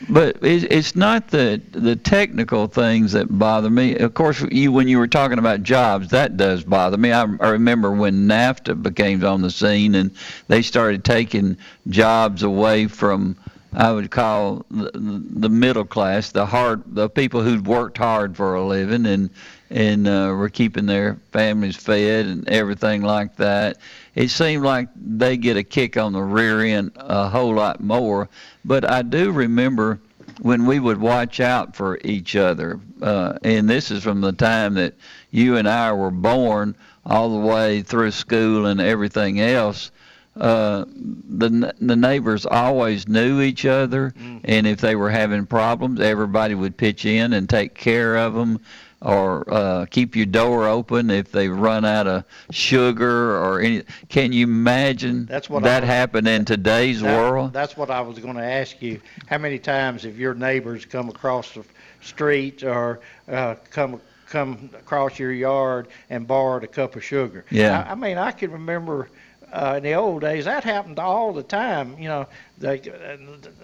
[0.09, 3.95] But it's, not the the technical things that bother me.
[3.97, 7.11] Of course, you when you were talking about jobs, that does bother me.
[7.11, 10.11] I, I remember when NAFTA became on the scene and
[10.47, 13.37] they started taking jobs away from
[13.73, 18.55] I would call the, the middle class, the hard, the people who'd worked hard for
[18.55, 19.29] a living and
[19.71, 23.77] and uh, were keeping their families fed and everything like that.
[24.13, 28.27] It seemed like they get a kick on the rear end a whole lot more.
[28.65, 29.99] But I do remember
[30.41, 34.73] when we would watch out for each other, uh, and this is from the time
[34.73, 34.93] that
[35.31, 39.91] you and I were born all the way through school and everything else
[40.37, 44.13] uh, the the neighbors always knew each other,
[44.45, 48.59] and if they were having problems, everybody would pitch in and take care of them,
[49.01, 53.83] or uh, keep your door open if they run out of sugar or any.
[54.09, 57.53] Can you imagine That's what that was- happen in today's That- world?
[57.53, 59.01] That's what I was going to ask you.
[59.27, 61.63] How many times have your neighbors come across the
[62.01, 67.43] street or uh, come come across your yard and borrowed a cup of sugar?
[67.49, 67.83] Yeah.
[67.87, 69.09] I, I mean, I can remember
[69.51, 71.97] uh, in the old days that happened all the time.
[71.97, 72.27] You know,
[72.59, 72.81] they,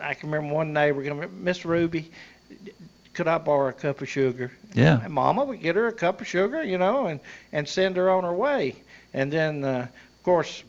[0.02, 2.12] I can remember one neighbor Miss Ruby,
[3.18, 4.52] could I borrow a cup of sugar?
[4.76, 5.02] Yeah.
[5.04, 7.20] And Mama would get her a cup of sugar, you know, and
[7.52, 8.76] and send her on her way.
[9.12, 10.64] And then, uh, of course.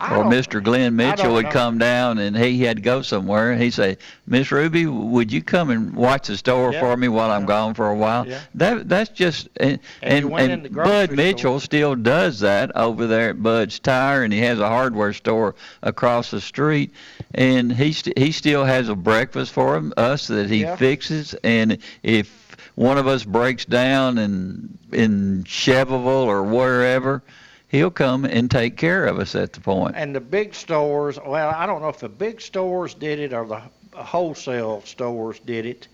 [0.00, 0.62] I or Mr.
[0.62, 3.54] Glenn Mitchell would come down and he had to go somewhere.
[3.56, 6.80] He'd say, Miss Ruby, would you come and watch the store Yeah.
[6.80, 8.26] for me while I'm gone for a while?
[8.26, 8.40] Yeah.
[8.54, 12.74] That that's just and And and, and in the grocery Bud Mitchell still does that
[12.76, 16.92] over there at Bud's Tire, and he has a hardware store across the street,
[17.34, 20.76] and he st- he still has a breakfast for him, us that he Yeah.
[20.76, 27.22] fixes, and if one of us breaks down in in Chevrolet or wherever.
[27.70, 29.94] He'll come and take care of us at the point.
[29.96, 33.46] And the big stores, well, I don't know if the big stores did it or
[33.46, 33.62] the
[33.96, 35.86] wholesale stores did it.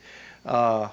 [0.47, 0.89] Uh,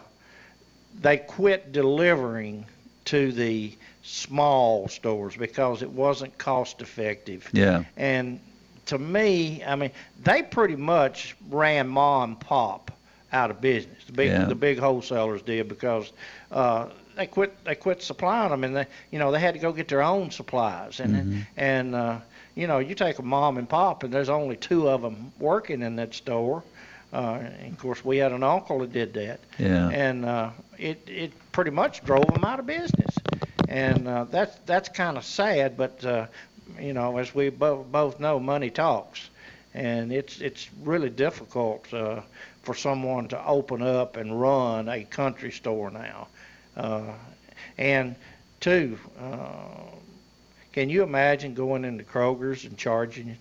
[1.00, 2.66] they quit delivering
[3.06, 3.72] to the
[4.04, 7.50] small stores because it wasn't cost effective.
[7.54, 7.86] Yeah.
[7.96, 8.42] And
[8.88, 9.92] to me, I mean,
[10.24, 12.92] they pretty much ran mom and pop
[13.32, 14.04] out of business.
[14.06, 14.46] The big Yeah.
[14.46, 16.12] the big wholesalers did because
[16.52, 19.72] uh, they quit they quit supplying them and they you know they had to go
[19.72, 21.46] get their own supplies and Mhm.
[21.58, 22.20] and uh,
[22.56, 25.82] you know you take a mom and pop and there's only two of them working
[25.82, 26.64] in that store.
[27.14, 29.90] Uh, and of course, we had an uncle that did that Yeah.
[29.90, 33.22] and uh, it it pretty much drove them out of business,
[33.68, 35.78] and uh, that's that's kind of sad.
[35.78, 36.28] But uh,
[36.80, 39.30] you know, as we both both know, money talks,
[39.74, 42.22] and it's it's really difficult uh,
[42.64, 46.28] for someone to open up and run a country store now,
[46.76, 47.14] uh,
[47.78, 48.16] and
[48.60, 48.98] two.
[49.20, 49.94] Uh,
[50.72, 53.38] can you imagine going into Kroger's and charging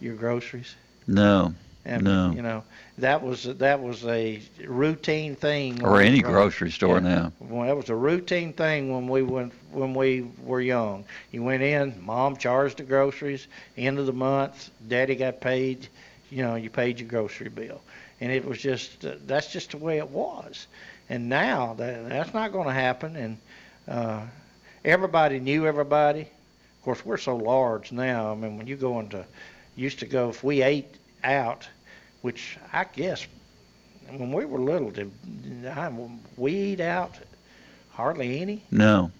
[0.00, 0.74] your groceries?
[1.06, 1.54] No.
[1.84, 2.30] And, no.
[2.30, 2.62] You know,
[2.98, 5.82] that was that was a routine thing.
[5.82, 7.32] Or any grocery store now.
[7.40, 11.04] Well, that was a routine thing when we went when we were young.
[11.32, 13.48] You went in, mom charged the groceries.
[13.76, 15.88] End of the month, daddy got paid.
[16.30, 17.80] You know, you paid your grocery bill,
[18.20, 20.68] and it was just uh, that's just the way it was.
[21.12, 23.36] And now that that's not going to happen, and
[23.86, 24.22] uh,
[24.82, 26.22] everybody knew everybody.
[26.22, 28.32] Of course, we're so large now.
[28.32, 29.22] I mean, when you go into,
[29.76, 31.68] used to go if we ate out,
[32.22, 33.26] which I guess
[34.08, 35.12] when we were little, did
[35.66, 35.92] I,
[36.38, 37.18] we eat out
[37.90, 38.62] hardly any?
[38.70, 39.10] No.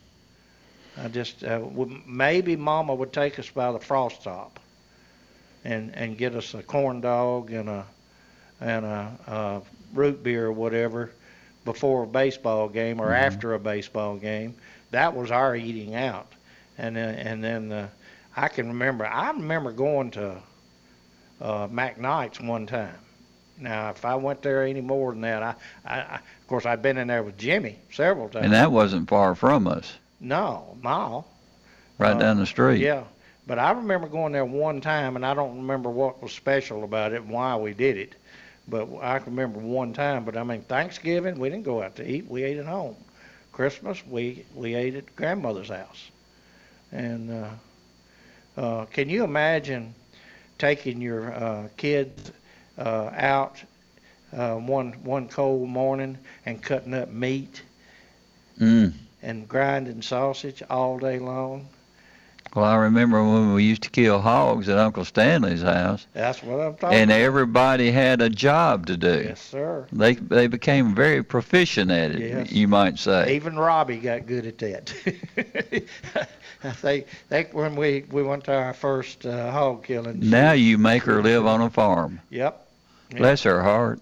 [0.97, 1.61] I just uh,
[2.07, 4.53] maybe Mama would take us by the Frostop,
[5.63, 7.85] and and get us a corn dog and a
[8.63, 9.61] and a, uh
[9.93, 11.11] root beer or whatever
[11.65, 14.55] before a baseball game or after a baseball game.
[14.91, 16.33] That was our eating out,
[16.79, 17.89] and then and then uh,
[18.37, 20.37] I can remember I remember going to
[21.41, 22.95] uh, McKnight's one time.
[23.59, 26.83] Now, if I went there any more than that, I, I, I of course I'd
[26.83, 28.45] been in there with Jimmy several times.
[28.45, 31.27] And that wasn't far from us, no mile.
[31.99, 32.81] right Uh, down the street.
[32.81, 33.05] Yeah,
[33.47, 37.13] but I remember going there one time, and I don't remember what was special about
[37.13, 38.15] it and why we did it.
[38.73, 40.25] But I can remember one time.
[40.27, 42.97] But I mean, Thanksgiving we didn't go out to eat; we ate at home.
[43.53, 46.13] Christmas we we ate at grandmother's house.
[46.93, 47.51] And uh,
[48.57, 49.95] uh, can you imagine
[50.59, 52.33] taking your uh, kids
[52.79, 53.65] uh, out
[54.33, 57.65] uh, one one cold morning and cutting up meat
[58.61, 58.93] Mm.
[59.23, 61.69] and grinding sausage all day long?
[62.55, 66.61] Well, I remember when we used to kill hogs at Uncle Stanley's house, That's what
[66.61, 67.21] I'm talking and about.
[67.21, 69.23] everybody had a job to do.
[69.29, 69.87] Yes, sir.
[69.91, 72.53] They they became very proficient at it, Yes.
[72.53, 73.37] you might say.
[73.37, 74.93] Even Robbie got good at that.
[76.65, 80.21] I think, think when we, we went to our first uh, hog killing.
[80.21, 82.21] Now you make her live on a farm.
[82.31, 82.69] Yep.
[83.11, 83.19] Yep.
[83.19, 84.01] Bless her heart.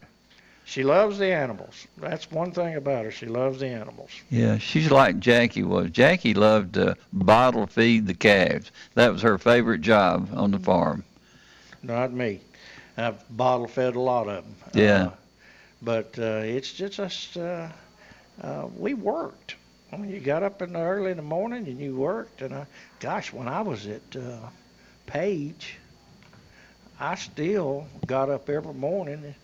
[0.71, 1.89] She loves the animals.
[1.97, 3.11] That's one thing about her.
[3.11, 4.11] She loves the animals.
[4.31, 5.91] Yeah, she's like Jackie was.
[5.91, 8.71] Jackie loved to bottle feed the calves.
[8.95, 11.03] That was her favorite job on the farm.
[11.83, 12.39] Not me.
[12.97, 14.55] I've bottle fed a lot of them.
[14.73, 15.11] Yeah.
[15.83, 17.67] But uh, it's just uh,
[18.41, 19.57] uh, we worked.
[19.93, 22.43] I mean, you got up in the early in the morning and you worked.
[22.43, 22.67] And I,
[23.01, 24.39] gosh, when I was at uh,
[25.07, 25.79] Page,
[27.01, 29.35] I still got up every morning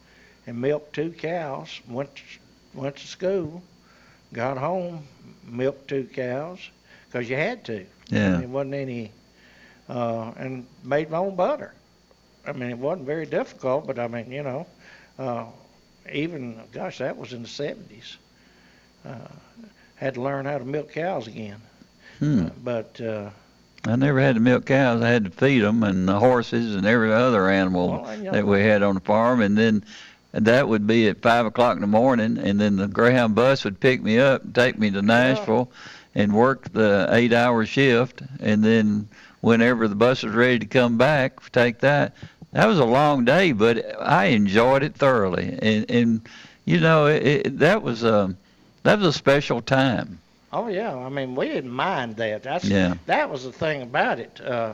[0.47, 1.81] and milked two cows.
[1.89, 2.23] Went to,
[2.75, 3.63] went to school,
[4.33, 5.07] got home,
[5.45, 6.59] milked two cows
[7.09, 7.87] because you had to.
[8.09, 8.39] Yeah.
[8.39, 9.13] There wasn't any,
[9.89, 11.73] uh, and made my own butter.
[12.47, 14.67] I mean, it wasn't very difficult, but I mean, you know,
[15.19, 15.47] uh,
[16.13, 18.17] even gosh, that was in the seventies.
[19.05, 19.19] Uh,
[19.97, 21.61] had to learn how to milk cows again,
[22.19, 22.49] Hmm.
[22.63, 23.31] but uh,
[23.87, 25.03] I never had to milk cows.
[25.03, 28.47] I had to feed them and the horses and every other animal Well, you that
[28.47, 29.41] we had on the farm.
[29.41, 29.85] And then
[30.45, 32.39] that would be at 5 o'clock in the morning.
[32.39, 35.71] And then the Greyhound bus would pick me up and take me to Nashville
[36.15, 38.23] and work the eight hour shift.
[38.41, 39.09] And then
[39.41, 42.15] whenever the bus was ready to come back, take that.
[42.53, 45.59] That was a long day, but I enjoyed it thoroughly.
[45.61, 46.29] And, and
[46.65, 48.35] you know, it, it, that was a,
[48.83, 50.19] that was a special time.
[50.53, 52.43] oh yeah, I mean, we didn't mind that.
[52.45, 52.95] That's Yeah.
[53.07, 54.41] that was the thing about it.
[54.41, 54.73] Uh,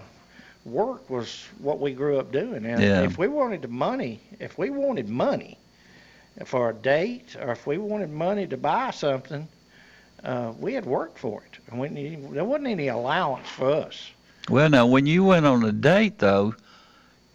[0.64, 3.02] work was what we grew up doing, and Yeah.
[3.02, 5.58] if we wanted the money, if we wanted money
[6.44, 9.48] for a date, or if we wanted money to buy something,
[10.24, 14.10] uh, we had worked for it, and we, there wasn't any allowance for us.
[14.48, 16.54] Well, now when you went on a date though,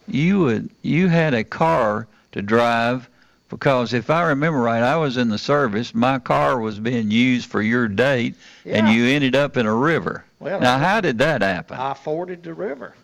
[0.06, 3.08] you would you had a car to drive
[3.50, 5.94] because if I remember right, I was in the service.
[5.94, 8.34] My car was being used for your date,
[8.66, 10.24] and you ended up in a river.
[10.38, 11.78] Well, now, how did that happen?
[11.78, 12.94] I forded the river.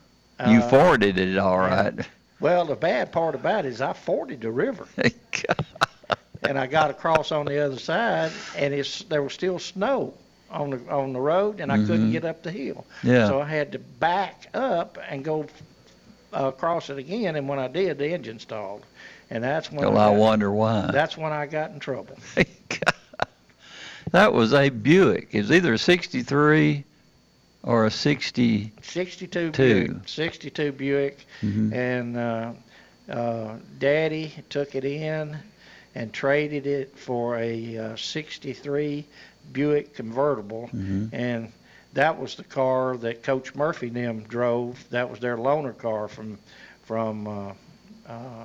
[0.48, 1.94] You Uh, forded it, all right.
[2.40, 4.86] Well, the bad part about it is I forded the river.
[6.42, 10.12] and I got across on the other side, and it's there was still snow
[10.50, 12.12] on the on the road, and I couldn't Mhm.
[12.12, 12.84] get up the hill.
[13.02, 13.28] Yeah.
[13.28, 15.46] So I had to back up and go
[16.36, 17.36] uh, across it again.
[17.36, 18.82] And when I did, the engine stalled,
[19.30, 20.90] and that's when Well, I got- wonder why.
[20.92, 22.16] That's when I got in trouble.
[24.10, 25.28] That was a Buick.
[25.32, 26.84] It was either a 63
[27.64, 28.72] or a 60.
[28.82, 29.86] 62 Two.
[29.88, 31.72] Buick, 62 Buick, Mhm.
[31.72, 32.52] and uh,
[33.10, 35.36] uh, Daddy took it in
[35.94, 39.06] and traded it for a uh, 63
[39.52, 41.08] Buick convertible, Mhm.
[41.12, 41.52] and
[41.94, 44.84] that was the car that Coach Murphy and them drove.
[44.90, 46.38] That was their loaner car from
[46.84, 47.52] from uh,
[48.06, 48.44] uh,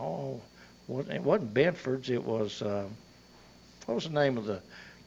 [0.00, 0.40] oh,
[0.88, 2.10] it wasn't Benford's.
[2.10, 2.86] It was uh,
[3.86, 4.60] what was the name of the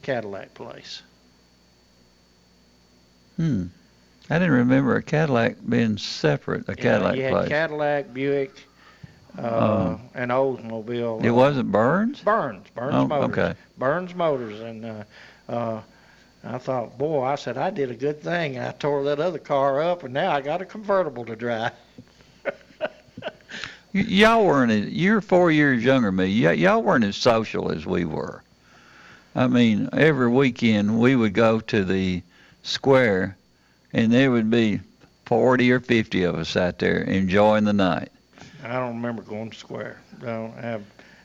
[0.04, 1.02] Cadillac place?
[3.42, 3.64] Hmm.
[4.30, 7.50] I didn't remember a Cadillac being separate, a Yeah, Cadillac you had place.
[7.50, 8.52] Cadillac, Buick,
[9.40, 10.00] uh, Oh.
[10.14, 11.24] and Oldsmobile.
[11.24, 12.20] it uh, wasn't Burns?
[12.22, 13.30] Burns, Burns Oh, Motors.
[13.38, 13.60] okay.
[13.80, 15.04] Burns Motors, and uh,
[15.50, 15.82] uh,
[16.44, 18.60] I thought, boy, I said I did a good thing.
[18.60, 21.72] I tore that other car up, and now I got a convertible to drive.
[23.94, 24.72] Y- y'all weren't.
[24.72, 26.46] as- You're four years younger than me.
[26.46, 28.42] Y- y'all weren't as social as we were.
[29.36, 32.22] I mean, every weekend we would go to the
[32.64, 33.38] square,
[33.94, 34.80] and there would be
[35.26, 38.10] forty or fifty of us out there enjoying the night.
[38.64, 40.00] I don't remember going to Square.
[40.22, 40.84] I don't have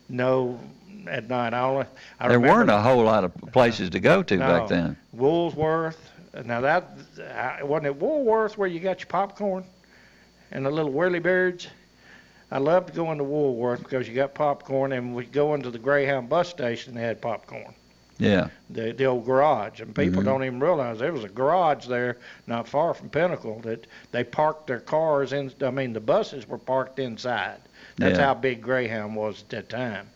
[0.09, 0.59] no
[1.07, 1.53] at night.
[1.55, 1.87] I only
[2.19, 4.47] I there remember weren't a whole lot of places to go to No.
[4.47, 4.97] back then.
[5.13, 6.11] Woolsworth.
[6.45, 6.89] Now that
[7.35, 9.65] I- wasn't it Woolworth where you got your popcorn
[10.51, 11.69] and the little whirly birds.
[12.51, 16.29] I loved going to Woolworth because you got popcorn, and we'd go into the Greyhound
[16.29, 16.95] bus station.
[16.95, 17.75] They had popcorn.
[18.19, 18.49] Yeah.
[18.71, 20.25] the the old garage, and people Mhm.
[20.25, 24.67] don't even realize there was a garage there not far from Pinnacle that they parked
[24.67, 25.53] their cars in.
[25.63, 27.59] I mean, the buses were parked inside.
[27.99, 28.27] That's Yeah.
[28.27, 30.09] how big Greyhound was at that time.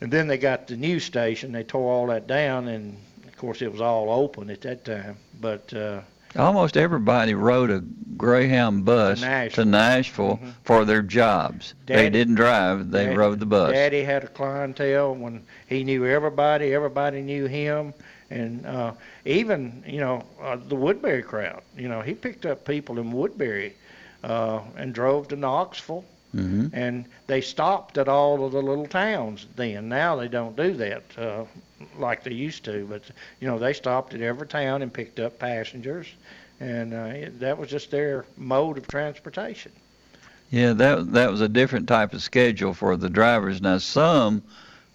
[0.00, 1.52] And then they got the news station.
[1.52, 2.96] They tore all that down, and
[3.26, 5.16] of course it was all open at that time.
[5.40, 6.00] But uh,
[6.36, 7.82] Almost everybody rode a
[8.16, 9.64] Greyhound bus Nashville.
[9.64, 11.74] Nashville for their jobs.
[11.86, 13.72] they didn't drive; they Dad- rode the bus.
[13.72, 17.92] Daddy had a clientele when he knew everybody, everybody knew him,
[18.30, 18.92] and uh,
[19.24, 21.62] even you know uh, the Woodbury crowd.
[21.76, 23.74] You know, he picked up people in Woodbury
[24.22, 29.46] uh, and drove to Knoxville, hmm and they stopped at all of the little towns
[29.56, 29.88] then.
[29.88, 31.44] Now they don't do that uh,
[31.96, 33.02] like they used to, but
[33.40, 36.08] you know they stopped at every town and picked up passengers,
[36.60, 39.72] and uh, it- that was just their mode of transportation.
[40.50, 43.60] Yeah, that that was a different type of schedule for the drivers.
[43.60, 44.42] Now, some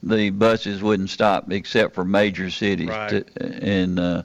[0.03, 2.97] the buses wouldn't stop except for major cities.
[2.97, 3.07] Right.
[3.07, 4.23] To, and uh,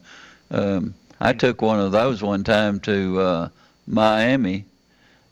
[0.50, 3.48] um, I took one of those one time to uh,
[3.86, 4.66] Miami,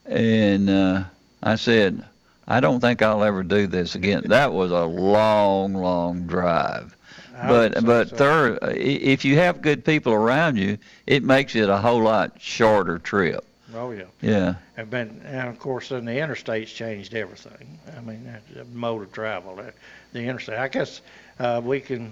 [0.05, 1.03] and uh,
[1.43, 2.03] I said,
[2.47, 4.23] I don't think I'll ever do this again.
[4.27, 6.95] That was a long, long drive.
[7.37, 8.15] I But but so.
[8.15, 10.77] third, if you have good people around you,
[11.07, 13.43] it makes it a whole lot shorter trip.
[13.73, 14.03] Oh yeah.
[14.21, 14.55] Yeah.
[14.75, 17.79] have been, and of course, then the interstates changed everything.
[17.97, 19.75] I mean, that- the mode of travel, that-
[20.11, 20.59] the interstate.
[20.59, 21.01] I guess
[21.39, 22.11] uh, we can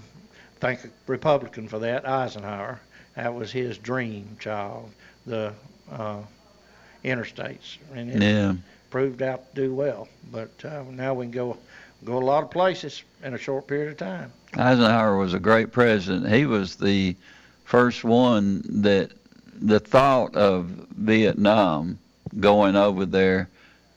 [0.61, 2.79] thank a Republican for that, Eisenhower.
[3.15, 4.89] That was his dream child,
[5.27, 5.51] the
[5.91, 6.21] uh,
[7.03, 8.53] interstates, and it Yeah.
[8.89, 10.07] Proved out to do well.
[10.31, 11.57] But uh, now we can go
[12.05, 14.31] go a lot of places in a short period of time.
[14.55, 16.33] Eisenhower was a great president.
[16.33, 17.15] He was the
[17.65, 19.11] first one that
[19.61, 20.67] the thought of
[20.97, 21.99] Vietnam
[22.39, 23.49] going over there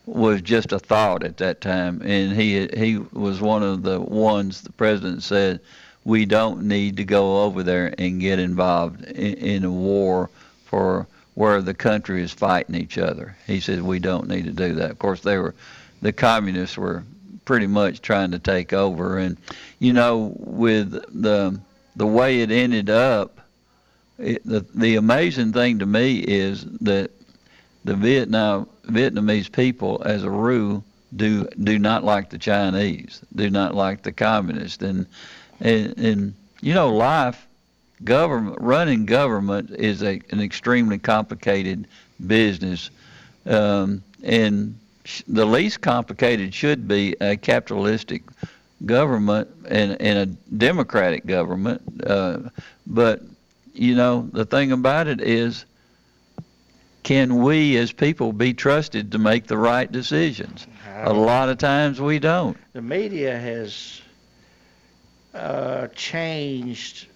[0.04, 4.62] was just a thought at that time, and he he was one of the ones
[4.62, 5.60] the president said
[6.04, 10.28] we don't need to go over there and get involved in, in a war
[10.64, 13.36] for where the country is fighting each other.
[13.46, 14.90] He said we don't need to do that.
[14.90, 15.54] Of course, they were
[16.00, 17.04] the communists were
[17.44, 19.36] pretty much trying to take over, and
[19.78, 21.58] you know with the
[21.96, 23.40] the way it ended up,
[24.18, 27.10] it, the the amazing thing to me is that
[27.84, 33.74] the Vietnam Vietnamese people, as a rule, do do not like the Chinese, do not
[33.74, 35.06] like the communists, and
[35.60, 37.46] and, and you know life,
[38.04, 41.86] government running government is a an extremely complicated
[42.26, 42.90] business,
[43.46, 48.22] um, and sh- the least complicated should be a capitalistic
[48.84, 50.26] government and, and a
[50.56, 52.38] democratic government, uh,
[52.86, 53.22] but
[53.74, 55.64] you know the thing about it is
[57.02, 60.66] can we as people be trusted to make the right decisions?
[61.04, 62.56] A lot of times we don't.
[62.72, 64.00] the media has
[65.34, 67.08] uh, changed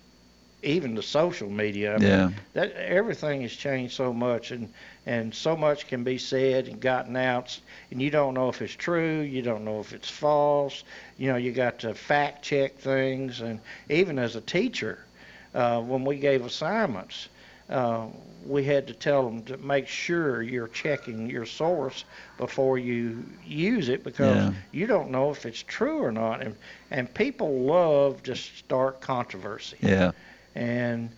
[0.66, 1.94] even the social media.
[1.96, 2.44] I mean, Yeah.
[2.54, 4.72] that everything has changed so much, and
[5.06, 7.58] and so much can be said and gotten out,
[7.90, 10.84] and you don't know if it's true, you don't know if it's false.
[11.16, 15.06] You know, you got to fact check things, and even as a teacher,
[15.54, 17.28] uh, when we gave assignments,
[17.68, 18.06] uh,
[18.44, 22.04] we had to tell them to make sure you're checking your source
[22.36, 24.54] before you use it because Yeah.
[24.70, 26.42] you don't know if it's true or not.
[26.42, 26.56] And,
[26.90, 30.12] and people love to start controversy Yeah.
[30.56, 31.10] And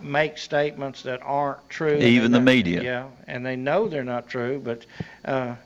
[0.00, 1.96] make statements that aren't true.
[1.98, 2.82] Even the media.
[2.82, 4.86] Yeah, and they know they're not true, but
[5.24, 5.56] uh,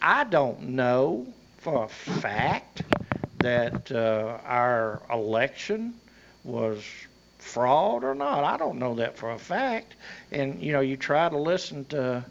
[0.00, 1.26] I don't know
[1.58, 2.82] for a fact
[3.40, 5.94] that uh, our election
[6.44, 6.84] was
[7.38, 8.44] fraud or not.
[8.44, 9.96] I don't know that for a fact.
[10.32, 12.24] And you know, you try to listen to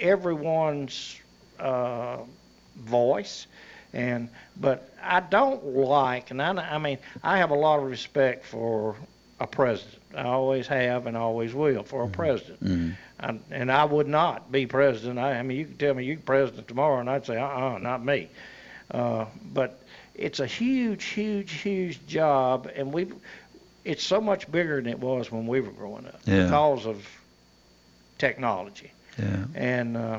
[0.00, 1.20] everyone's
[1.58, 2.18] uh,
[2.76, 3.46] voice,
[3.92, 8.44] and but I don't like, and I, I mean, I have a lot of respect
[8.46, 8.96] for
[9.40, 10.02] a president.
[10.14, 12.64] I always have and always will for a president.
[12.64, 12.96] Mm.
[13.20, 15.18] I, and I would not be president.
[15.18, 18.04] I, I mean, you could tell me you're president tomorrow, and I'd say, uh-uh, not
[18.04, 18.28] me.
[18.90, 19.78] Uh, but
[20.14, 23.06] it's a huge, huge, huge job, and we,
[23.84, 26.44] it's so much bigger than it was when we were growing up Yeah.
[26.44, 27.06] because of
[28.18, 28.90] technology.
[29.18, 29.44] Yeah.
[29.54, 30.18] And uh,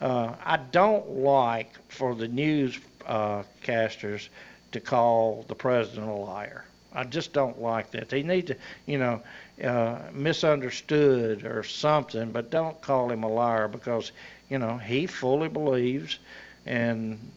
[0.00, 4.28] uh, I don't like for the news uh, casters
[4.72, 6.64] to call the president a liar.
[6.94, 8.08] I just don't like that.
[8.08, 9.22] They need to, you know,
[9.62, 14.12] uh, misunderstood or something, but don't call him a liar because,
[14.48, 16.18] you know, he fully believes
[16.66, 17.32] and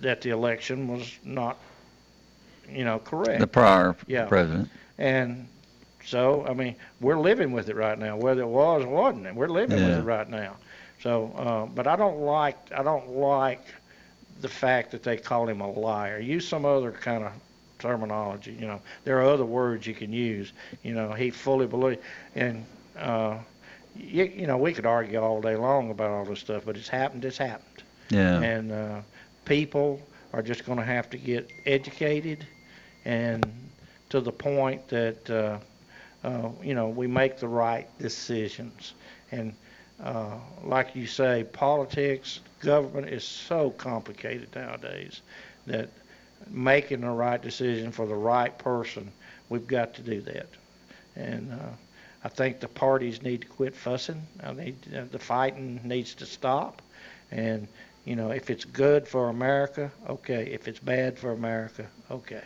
[0.00, 1.58] that the election was not,
[2.68, 3.40] you know, correct.
[3.40, 4.30] The prior Yeah.
[4.30, 4.70] president.
[4.98, 5.48] And
[6.04, 9.26] so, I mean, we're living with it right now, whether it was or wasn't.
[9.26, 10.56] and We're living with it right now.
[11.00, 13.66] So, uh, but I don't like I don't like
[14.40, 16.18] the fact that they call him a liar.
[16.18, 17.32] Use some other kind of
[17.80, 18.52] terminology.
[18.58, 20.52] You know, there are other words you can use.
[20.82, 22.02] You know, he fully believed,
[22.34, 22.66] and
[22.98, 23.38] uh,
[23.94, 26.88] you, you know, we could argue all day long about all this stuff, but it's
[26.88, 27.24] happened.
[27.24, 27.84] It's happened.
[28.10, 28.40] Yeah.
[28.42, 29.02] And uh,
[29.44, 32.46] people are just going to have to get educated,
[33.04, 33.70] and
[34.10, 35.58] to the point that uh,
[36.26, 38.94] uh, you know we make the right decisions.
[39.32, 39.54] And
[40.02, 45.22] uh, like you say, politics, government is so complicated nowadays
[45.66, 45.90] that
[46.48, 49.10] making the right decision for the right person,
[49.48, 50.48] we've got to do that.
[51.16, 51.74] And uh,
[52.24, 54.22] I think the parties need to quit fussing.
[54.42, 56.82] I need uh, the fighting needs to stop.
[57.30, 57.68] And
[58.04, 60.50] you know, if it's good for America, okay.
[60.52, 62.44] If it's bad for America, okay.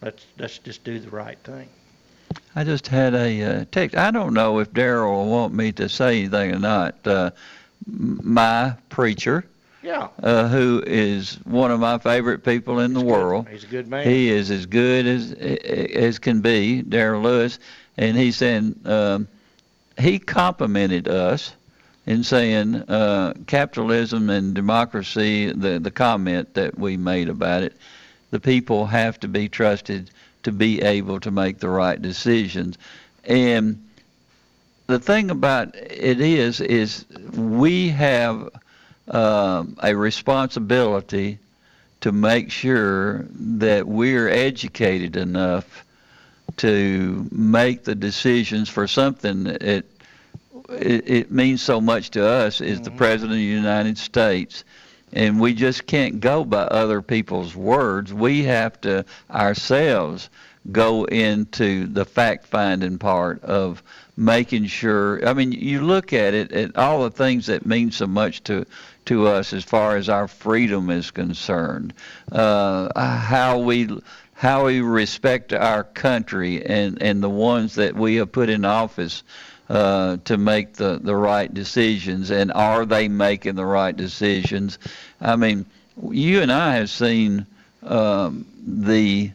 [0.00, 1.68] Let's let's just do the right thing.
[2.54, 3.96] I just had a uh, text.
[3.96, 7.06] I don't know if Daryl will want me to say anything or not.
[7.06, 7.30] Uh,
[7.86, 9.44] my preacher,
[9.82, 10.08] Yeah.
[10.22, 13.48] uh, who is one of my favorite people in the world.
[13.48, 14.04] He's a good man.
[14.04, 17.58] He is as good as as can be, Daryl Lewis,
[17.96, 19.28] and he's saying um,
[19.98, 21.54] he complimented us
[22.06, 25.52] in saying uh, capitalism and democracy.
[25.52, 27.76] The the comment that we made about it,
[28.30, 30.10] the people have to be trusted
[30.42, 32.78] to be able to make the right decisions,
[33.24, 33.80] and
[34.88, 37.04] the thing about it is is
[37.34, 38.48] we have
[39.10, 41.38] um, a responsibility
[42.00, 45.84] to make sure that we're educated enough
[46.58, 49.86] to make the decisions for something that it,
[50.70, 54.64] it, it means so much to us is the president of the United States.
[55.12, 58.12] And we just can't go by other people's words.
[58.12, 60.28] We have to ourselves
[60.70, 63.82] go into the fact finding part of
[64.16, 68.06] making sure I mean you look at it at all the things that mean so
[68.06, 68.66] much to
[69.08, 71.94] to us as far as our freedom is concerned
[72.30, 73.88] uh, how we
[74.34, 79.22] how we respect our country and and the ones that we have put in office
[79.70, 84.78] uh, to make the, the right decisions and are they making the right decisions?
[85.22, 85.64] I mean
[86.10, 87.46] you and I have seen
[87.82, 89.30] um, the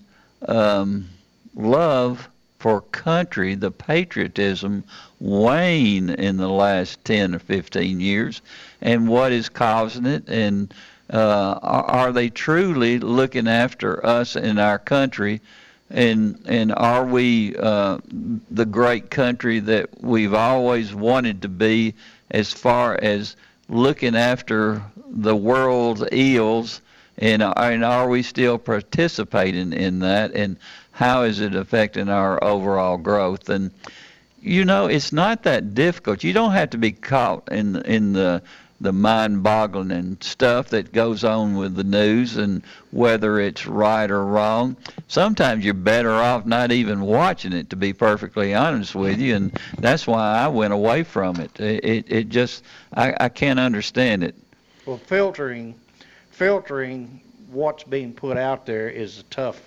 [0.47, 1.09] um,
[1.55, 2.29] love
[2.63, 4.85] for country, the patriotism
[5.19, 8.41] wane in the last 10 or 15 years,
[8.81, 10.73] and what is causing it, and
[11.11, 15.41] uh, are, they truly looking after us and our country,
[15.89, 17.97] and and are we uh,
[18.49, 21.93] the great country that we've always wanted to be,
[22.31, 23.35] as far as
[23.67, 26.79] looking after the world's ills,
[27.17, 30.55] and and are we still participating in that, and
[30.93, 33.49] how is it affecting our overall growth?
[33.49, 33.71] And
[34.41, 36.23] you know, it's not that difficult.
[36.23, 38.41] You don't have to be caught in in the
[38.81, 44.25] the mind-boggling and stuff that goes on with the news and whether it's right or
[44.25, 44.75] wrong.
[45.07, 49.57] Sometimes you're better off not even watching it, to be perfectly honest with you, and
[49.79, 51.57] that's why I went away from it.
[51.59, 52.63] It it, it just
[52.93, 54.35] I, I can't understand it.
[54.85, 55.75] Well, filtering,
[56.31, 59.61] filtering what's being put out there is a tough,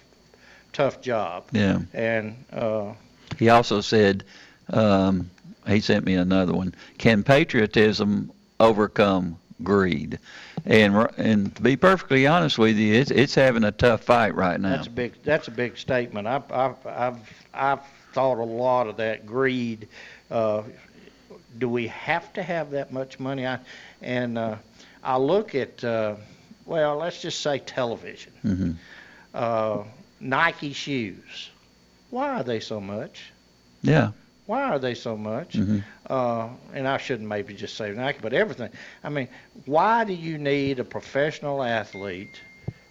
[0.77, 1.45] tough job.
[1.53, 1.81] Yeah.
[1.95, 2.93] And uh,
[3.39, 4.25] He also said,
[4.71, 5.31] um,
[5.67, 6.75] he sent me another one.
[6.99, 10.19] Can patriotism overcome greed?
[10.65, 14.61] And and to be perfectly honest with you, it's it's having a tough fight right
[14.61, 14.77] now.
[14.77, 15.13] That's a big.
[15.25, 16.27] That's a big statement.
[16.27, 17.19] I've I've I've,
[17.55, 17.81] I've
[18.13, 19.89] thought a lot of that greed.
[20.31, 20.63] Uh,
[21.59, 23.47] do we have to have that much money?
[23.47, 23.59] I,
[24.03, 24.57] and uh,
[25.05, 26.17] I look at uh,
[26.67, 28.73] well, let's just say television, Mm-hmm.
[29.35, 29.85] uh,
[30.21, 31.51] Nike shoes.
[32.11, 33.33] Why are they so much?
[33.83, 34.13] Yeah.
[34.47, 35.55] Why are they so much?
[35.57, 35.85] Mhm.
[36.09, 38.71] Uh, and I shouldn't maybe just say Nike, but everything.
[39.03, 39.29] I mean,
[39.65, 42.43] why do you need a professional athlete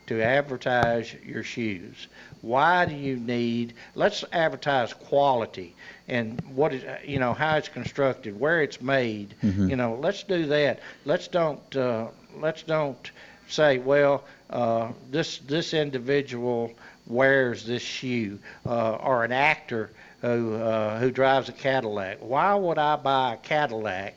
[0.07, 2.07] to advertise your shoes?
[2.41, 3.73] Why do you need?
[3.95, 5.75] Let's advertise quality
[6.07, 9.35] and what is you know how it's constructed, where it's made.
[9.43, 9.69] Mhm.
[9.69, 10.79] You know, let's do that.
[11.05, 13.11] Let's don't uh, let's don't
[13.47, 16.77] say, well, uh, this this individual
[17.07, 19.91] wears this shoe, uh, or an actor
[20.21, 22.17] who uh, who drives a Cadillac.
[22.19, 24.15] Why would I buy a Cadillac?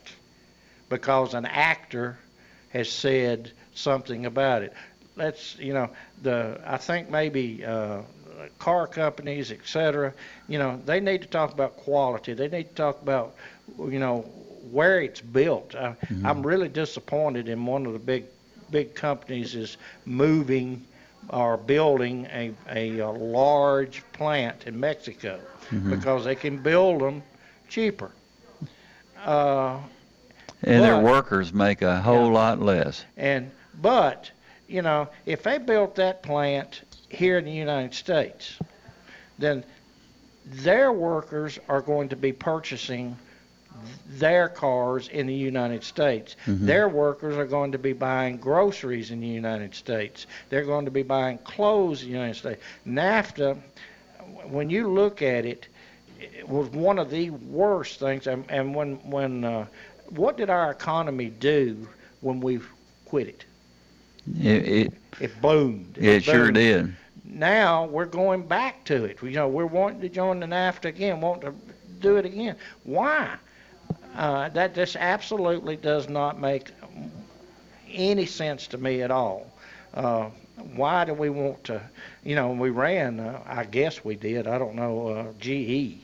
[0.89, 2.19] Because an actor
[2.71, 4.73] has said something about it.
[5.17, 5.91] Let's you know
[6.23, 7.65] the I think maybe.
[7.65, 8.03] Uh,
[8.59, 10.13] car companies, et cetera,
[10.49, 12.35] you know, they need to talk about quality.
[12.35, 13.35] They need to talk about,
[13.79, 14.21] you know,
[14.71, 15.75] where it's built.
[15.75, 16.25] I, Mm-hmm.
[16.25, 18.27] I'm really disappointed in one of the big,
[18.71, 20.88] big companies is moving
[21.31, 25.39] or building a, a, uh large plant in Mexico
[25.71, 25.91] Mhm.
[25.91, 27.23] because they can build them
[27.69, 28.11] cheaper.
[29.25, 29.79] Uh,
[30.63, 33.05] And their workers make a whole lot less.
[33.17, 34.31] and but
[34.67, 38.59] you know, if they built that plant here in the United States,
[39.39, 39.65] then
[40.45, 43.17] their workers are going to be purchasing
[44.09, 46.37] their cars in the United States.
[46.47, 46.67] Mhm.
[46.67, 50.27] Their workers are going to be buying groceries in the United States.
[50.49, 52.63] They're going to be buying clothes in the United States.
[52.87, 53.57] NAFTA,
[54.51, 55.67] when you look at it,
[56.21, 58.27] it was one of the worst things.
[58.27, 59.67] And, and when when uh,
[60.11, 61.89] what did our economy do
[62.21, 62.61] when we
[63.05, 63.45] quit it?
[64.41, 65.97] It it, It boomed.
[65.99, 66.55] it sure boomed.
[66.55, 66.97] did.
[67.25, 69.19] Now we're going back to it.
[69.23, 71.55] You know, we're wanting to join the NAFTA again, wanting to
[72.01, 72.57] do it again.
[72.85, 73.37] Why?
[74.19, 76.73] Uh, that just absolutely does not make
[77.93, 79.47] any sense to me at all.
[79.95, 80.29] Uh,
[80.75, 81.81] why do we want to?
[82.25, 83.21] You know, we ran.
[83.21, 84.49] Uh, I guess we did.
[84.49, 85.09] I don't know.
[85.09, 86.01] Uh, GE.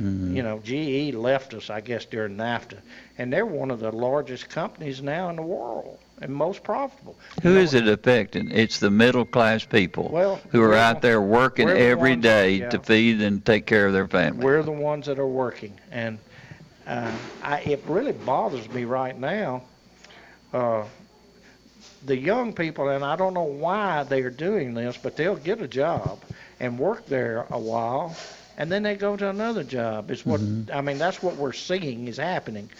[0.00, 0.34] Mhm.
[0.34, 2.78] You know, GE left us, I guess, during NAFTA,
[3.18, 7.16] and they're one of the largest companies now in the world and most profitable.
[7.42, 8.50] Who is it affecting?
[8.50, 12.70] It's the middle class people Well, who are out there working the every day yeah.
[12.70, 14.44] to feed and take care of their family.
[14.44, 16.18] We're the ones that are working, and
[16.88, 19.64] uh, I, it really bothers me right now.
[20.52, 20.86] Uh,
[22.02, 25.60] the young people, and I don't know why they are doing this, but they'll get
[25.62, 26.24] a job
[26.60, 28.20] and work there a while,
[28.56, 30.10] and then they go to another job.
[30.10, 30.68] Is what Mhm.
[30.72, 30.98] I mean.
[30.98, 32.70] That's what we're seeing is happening.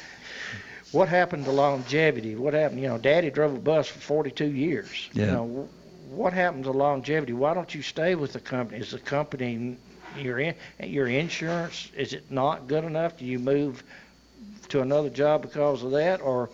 [0.92, 2.36] What happened to longevity?
[2.36, 2.80] What happened?
[2.80, 5.10] You know, Daddy drove a bus for 42 years.
[5.14, 5.34] You Yeah.
[5.34, 5.70] know,
[6.08, 7.32] what happened to longevity?
[7.32, 8.80] Why don't you stay with the company?
[8.80, 9.78] Is the company
[10.20, 13.16] your in your insurance is it not good enough?
[13.18, 13.82] Do you move
[14.68, 16.50] to another job because of that, or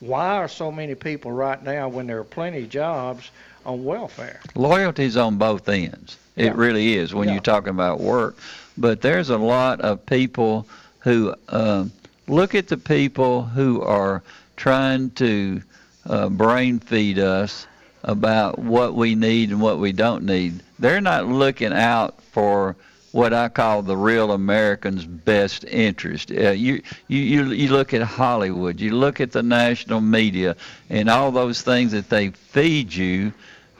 [0.00, 3.30] why are so many people right now, when there are plenty of jobs,
[3.64, 4.40] on welfare?
[4.54, 6.18] Loyalty's on both ends.
[6.36, 6.52] It Yeah.
[6.56, 7.34] really is when Yeah.
[7.34, 8.36] you're talking about work.
[8.76, 10.66] But there's a lot of people
[11.00, 11.92] who um,
[12.26, 14.22] look at the people who are
[14.56, 15.62] trying to
[16.08, 17.66] uh, brain feed us
[18.04, 20.62] about what we need and what we don't need.
[20.78, 22.76] They're not looking out for
[23.12, 26.30] what I call the real American's best interest.
[26.32, 30.56] Uh, you, you you you look at Hollywood, you look at the national media,
[30.88, 33.32] and all those things that they feed you.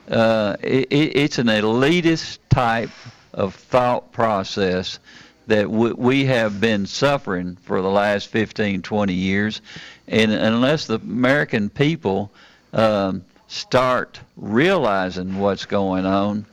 [0.09, 2.91] Uh, it, it, it's an elitist type
[3.33, 4.99] of thought process
[5.47, 9.62] that w- we have been suffering for the last 15, 20 years,
[10.09, 12.31] and unless the American people
[12.73, 16.46] um, start realizing what's going on,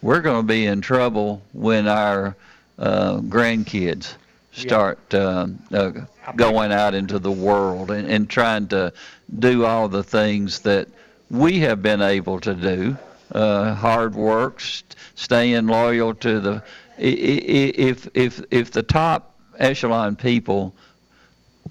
[0.00, 2.34] we're going to be in trouble when our
[2.78, 4.14] uh, grandkids
[4.52, 5.90] start um, uh,
[6.34, 8.90] going out into the world and, and trying to
[9.38, 10.88] do all the things that
[11.30, 12.96] we have been able to do.
[13.32, 16.62] Uh, hard work, st- staying loyal to the.
[16.96, 20.74] If if if the top echelon people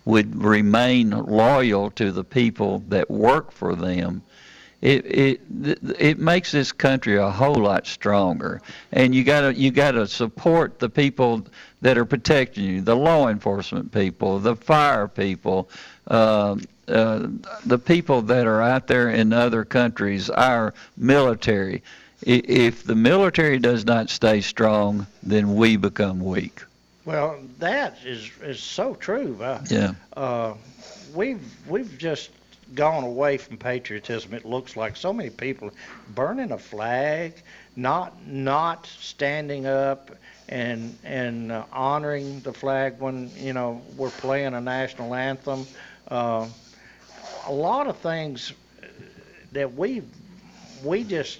[0.03, 4.21] would remain loyal to the people that work for them,
[4.85, 5.41] it it
[5.99, 8.61] it makes this country a whole lot stronger.
[8.91, 11.45] And you gotta you gotta support the people
[11.81, 15.69] that are protecting you, the law enforcement people, the fire people,
[16.07, 16.55] uh,
[16.87, 17.27] uh,
[17.65, 21.81] the people that are out there in other countries, our military.
[22.21, 26.63] if the military does not stay strong, then we become weak.
[27.05, 29.37] Well, that is is so true.
[29.41, 29.93] Uh, Yeah.
[30.15, 30.53] uh,
[31.13, 32.29] we've we've just
[32.73, 34.33] gone away from patriotism.
[34.33, 35.71] It looks like so many people
[36.15, 37.33] burning a flag,
[37.75, 40.11] not not standing up
[40.49, 45.67] and and uh, honoring the flag when you know we're playing a national anthem.
[46.07, 46.47] Uh,
[47.47, 48.53] a lot of things
[49.51, 50.01] that we
[50.83, 51.39] we just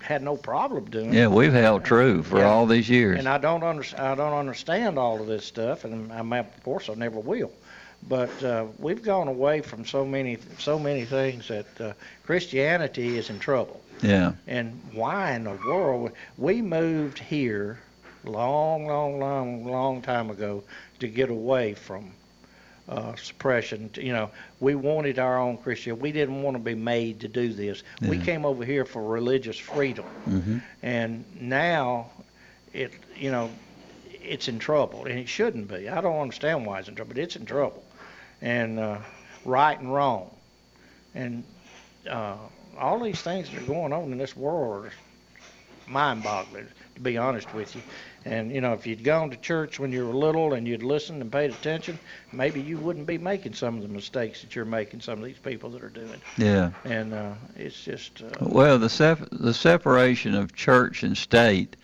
[0.00, 1.12] had no problem doing.
[1.12, 2.50] Yeah, we've held true for Yeah.
[2.50, 3.18] all these years.
[3.18, 6.88] And I don't under, I don't understand all of this stuff, and I of course
[6.90, 7.50] I never will.
[8.08, 11.92] But uh, we've gone away from so many so many things that uh,
[12.24, 13.80] Christianity is in trouble.
[14.02, 14.32] Yeah.
[14.46, 17.78] And why in the world we moved here
[18.24, 20.64] long, long, long, long time ago
[21.00, 22.12] to get away from
[22.88, 23.90] uh, suppression.
[23.96, 24.30] You know,
[24.60, 25.98] we wanted our own Christian.
[25.98, 27.82] We didn't want to be made to do this.
[28.02, 32.10] We came over here for religious freedom hmm and now
[32.72, 33.50] it you know
[34.22, 37.22] it's in trouble and it shouldn't be i don't understand why it's in trouble but
[37.22, 37.83] it's in trouble
[38.44, 38.98] and uh,
[39.44, 40.30] right and wrong.
[41.14, 41.42] And
[42.08, 42.36] uh,
[42.78, 44.92] all these things that are going on in this world are
[45.86, 47.82] mind-boggling to be honest with you.
[48.24, 51.20] And you know if you'd gone to church when you were little and you'd listened
[51.20, 51.98] and paid attention
[52.32, 55.38] maybe you wouldn't be making some of the mistakes that you're making some of these
[55.38, 56.20] people that are doing.
[56.38, 56.70] Yeah.
[56.84, 61.76] and uh, it's just uh, Well, the sep- the separation of church and state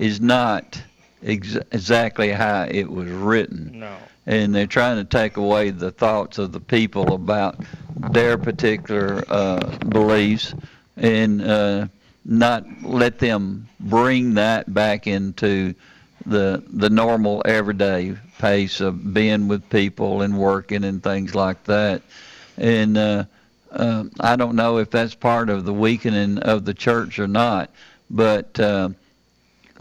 [0.00, 0.82] is not
[1.24, 3.80] ex- exactly how it was written.
[3.80, 3.96] no
[4.26, 7.56] And they're trying to take away the thoughts of the people about
[7.96, 10.54] their particular uh, beliefs
[10.96, 11.86] and uh,
[12.24, 15.74] not let them bring that back into
[16.26, 22.02] the the normal everyday pace of being with people and working and things like that.
[22.56, 23.24] And uh,
[23.70, 27.70] uh, I don't know if that's part of the weakening of the church or not,
[28.10, 28.90] but uh,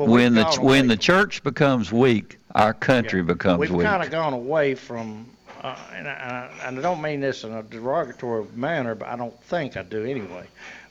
[0.08, 3.86] when the when away the church becomes weak, our country becomes We've weak.
[3.88, 5.26] kind of gone away from,
[5.62, 9.40] uh, and, I, and I don't mean this in a derogatory manner, but I don't
[9.44, 10.46] think I do anyway.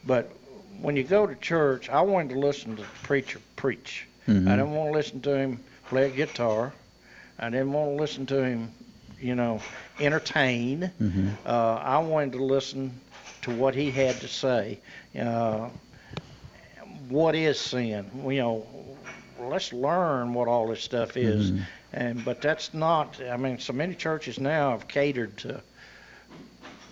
[0.04, 0.30] But
[0.80, 4.06] when you go to church, I wanted to listen to the preacher preach.
[4.28, 4.46] Mhm.
[4.48, 6.72] I didn't want to listen to him play a guitar.
[7.38, 8.70] I didn't want to listen to him,
[9.20, 9.60] you know,
[10.00, 10.90] entertain.
[11.00, 11.30] Mhm.
[11.46, 12.92] Uh, I wanted to listen
[13.42, 14.78] to what he had to say.
[15.18, 15.68] Uh,
[17.08, 18.06] what is sin?
[18.26, 18.66] You know,
[19.48, 21.50] let's learn what all this stuff is.
[21.50, 21.62] Mhm.
[21.92, 23.20] And but that's not.
[23.20, 25.60] I mean, so many churches now have catered to.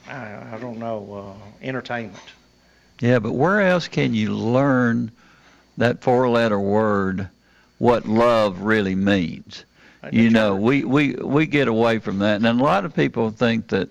[0.08, 2.22] I, I don't know uh, entertainment.
[3.00, 5.10] Yeah, but where else can you learn
[5.78, 7.28] that four-letter word,
[7.78, 9.64] what love really means?
[10.12, 13.68] You know, we, we, we get away from that, and a lot of people think
[13.68, 13.88] that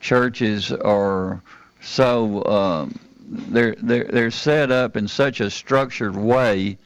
[0.00, 1.42] churches are
[1.80, 2.98] so um,
[3.28, 6.78] they're they're they're set up in such a structured way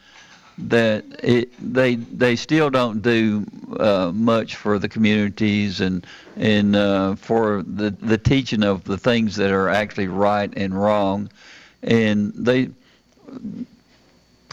[0.69, 3.45] that it they they still don't do
[3.79, 6.05] uh, much for the communities and
[6.37, 11.29] and uh, for the the teaching of the things that are actually right and wrong,
[11.83, 12.69] and they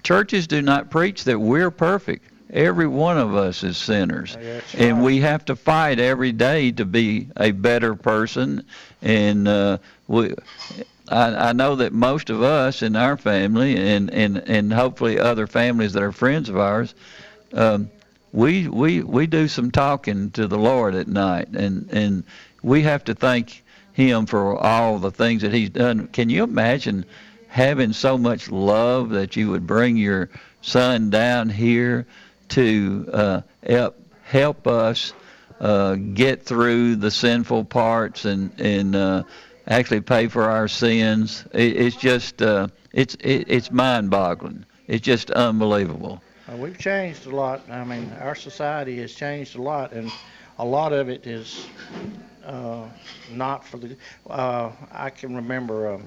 [0.02, 2.24] churches do not preach that we're perfect.
[2.50, 4.34] Every one of us is sinners,
[4.74, 8.64] and we have to fight every day to be a better person.
[9.02, 10.34] And uh, we,
[11.11, 15.46] I, I know that most of us in our family, and and and hopefully other
[15.46, 16.94] families that are friends of ours,
[17.52, 17.90] um,
[18.32, 22.24] we we we do some talking to the Lord at night, and and
[22.62, 26.09] we have to thank Him for all the things that He's done.
[26.09, 27.04] Can you imagine
[27.48, 30.28] having so much love that you would bring your
[30.61, 32.06] son down here
[32.48, 35.14] to uh, help help us
[35.61, 39.22] uh, get through the sinful parts and and uh,
[39.69, 41.45] actually pay for our sins?
[41.53, 44.64] It, it's just uh, it's it, it's mind-boggling.
[44.87, 46.23] It's just unbelievable.
[46.51, 47.61] Uh, we've changed a lot.
[47.71, 50.11] I mean, our society has changed a lot, and
[50.59, 51.66] a lot of it is
[52.45, 52.89] uh,
[53.31, 53.97] not for the.
[54.29, 56.07] Uh, I can remember um,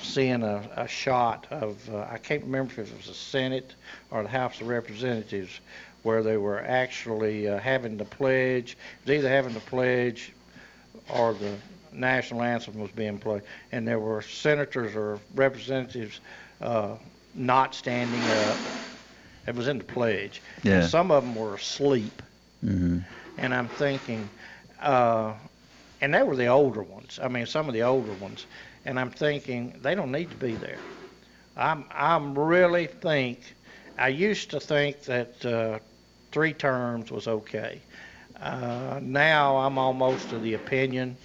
[0.00, 1.76] seeing a, a shot of.
[1.92, 3.74] Uh, I can't remember if it was the Senate
[4.12, 5.60] or the House of Representatives,
[6.04, 8.76] where they were actually uh, having to pledge.
[9.04, 10.32] It either having to pledge
[11.08, 11.56] or the
[11.92, 16.20] national anthem was being played, and there were senators or representatives
[16.60, 16.96] uh,
[17.34, 18.68] not standing up.
[19.46, 20.42] It was in the pledge.
[20.62, 20.72] Yeah.
[20.72, 22.22] And some of them were asleep,
[22.64, 22.98] Mm-hmm.
[23.36, 24.30] and I'm thinking,
[24.80, 25.34] uh,
[26.00, 27.18] and they were the older ones.
[27.22, 28.46] I mean, some of the older ones,
[28.84, 30.82] and I'm thinking they don't need to be there.
[31.56, 33.54] I'm I'm really think.
[33.98, 35.78] I used to think that uh,
[36.32, 37.82] three terms was okay.
[38.40, 41.16] Uh, now I'm almost of the opinion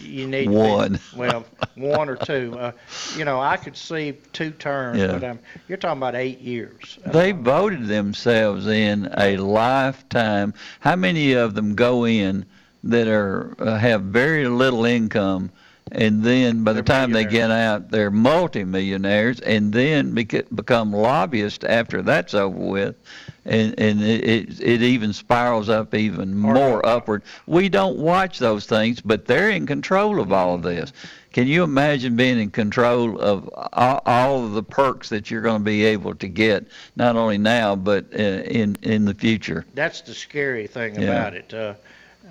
[0.00, 0.98] you need to be- One.
[1.16, 1.44] well,
[1.76, 2.56] one or two.
[2.58, 2.72] Uh,
[3.16, 5.12] you know, I could see two terms, Yeah.
[5.12, 5.38] but um,
[5.68, 6.98] you're talking about eight years.
[7.06, 10.54] They voted themselves in a lifetime.
[10.80, 12.46] How many of them go in
[12.84, 15.50] that are uh, have very little income,
[15.92, 21.64] and then by the time they get out, they're multimillionaires, and then bec- become lobbyists
[21.64, 22.96] after that's over with,
[23.44, 27.22] and and it it, even spirals up even more upward.
[27.46, 30.92] We don't watch those things, but they're in control of all of this.
[31.32, 35.60] Can you imagine being in control of all, all of the perks that you're going
[35.60, 36.66] to be able to get,
[36.96, 39.64] not only now but uh, in in the future?
[39.74, 41.02] That's the scary thing Yeah.
[41.02, 41.52] about it.
[41.54, 41.74] Uh,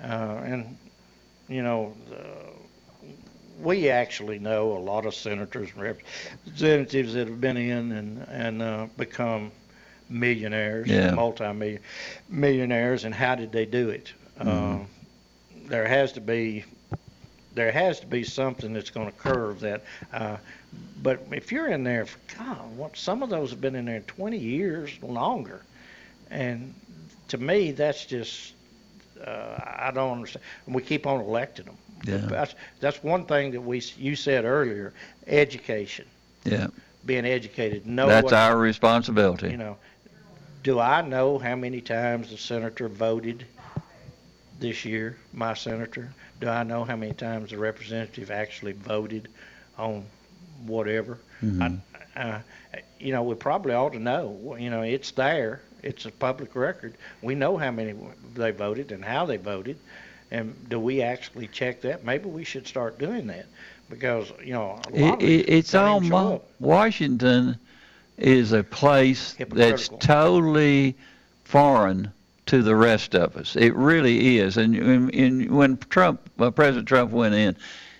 [0.04, 0.76] uh, and,
[1.48, 2.16] you know, uh,
[3.62, 8.62] we actually know a lot of senators and representatives that have been in and, and
[8.62, 9.50] uh, become
[10.08, 11.10] millionaires, Yeah.
[11.12, 11.80] multi-million
[12.28, 14.12] millionaires, and how did they do it?
[14.40, 14.82] Mhm.
[14.82, 14.84] Uh,
[15.68, 16.64] there has to be
[17.54, 19.82] there has to be something that's going to curve that.
[20.12, 20.36] Uh,
[21.02, 24.00] but if you're in there, for, God, what, some of those have been in there
[24.00, 25.62] 20 years longer,
[26.30, 26.74] and
[27.28, 28.52] to me, that's just
[29.26, 30.44] uh, I don't understand.
[30.66, 31.78] And we keep on electing them.
[32.04, 32.18] Yeah.
[32.18, 34.92] That's that's one thing that we you said earlier,
[35.26, 36.06] education,
[36.44, 36.68] Yeah,
[37.04, 37.86] being educated.
[37.86, 39.50] Know that's what, our responsibility.
[39.50, 39.76] You know,
[40.62, 43.46] do I know how many times the senator voted
[44.58, 45.16] this year?
[45.32, 46.12] My senator.
[46.40, 49.28] Do I know how many times the representative actually voted
[49.78, 50.04] on
[50.66, 51.18] whatever?
[51.42, 51.80] Mhm.
[52.16, 52.38] uh,
[52.98, 54.56] you know, we probably ought to know.
[54.58, 55.60] You know, it's there.
[55.82, 56.94] It's a public record.
[57.22, 57.94] We know how many
[58.34, 59.78] they voted and how they voted.
[60.30, 62.04] And do we actually check that?
[62.04, 63.46] Maybe we should start doing that
[63.88, 66.42] because you know a lot It, it's almost.
[66.58, 67.58] Washington
[68.18, 70.96] is a place that's totally
[71.44, 72.10] foreign
[72.46, 73.56] to the rest of us.
[73.56, 74.56] It really is.
[74.56, 77.56] And, and, and when Trump, uh, President Trump went in,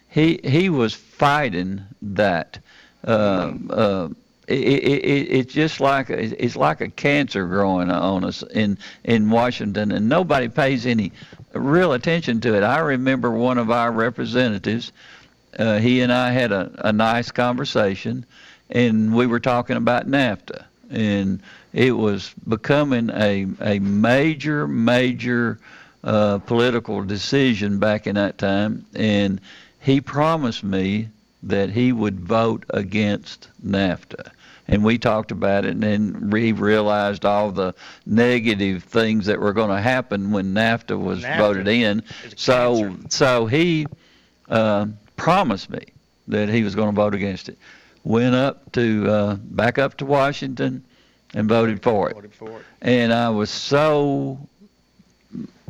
[0.09, 2.59] he he was fighting that.
[3.07, 4.09] Uh, uh,
[4.47, 9.31] it, it, it, it's just like it's like a cancer growing on us in in
[9.31, 11.13] Washington, and nobody pays any
[11.53, 12.63] real attention to it.
[12.63, 14.93] I remember one of our representatives.
[15.59, 18.27] Uh, he and I had a, a nice conversation,
[18.71, 21.41] and we were talking about NAFTA, and
[21.73, 25.59] it was becoming a a major major
[26.05, 29.41] uh, political decision back in that time, and
[29.81, 31.09] he promised me
[31.43, 34.31] that he would vote against NAFTA.
[34.69, 39.53] And we talked about it, and then we realized all the negative things that were
[39.53, 42.03] going to happen when NAFTA was NAFTA voted in.
[42.35, 43.87] So, so he
[44.49, 44.87] uh,
[45.17, 45.85] promised me
[46.29, 47.59] that he was going to vote against it.
[48.03, 50.85] Went up to uh, back up to Washington
[51.35, 52.15] and voted for it.
[52.15, 52.65] Voted for it.
[52.83, 54.39] And I was so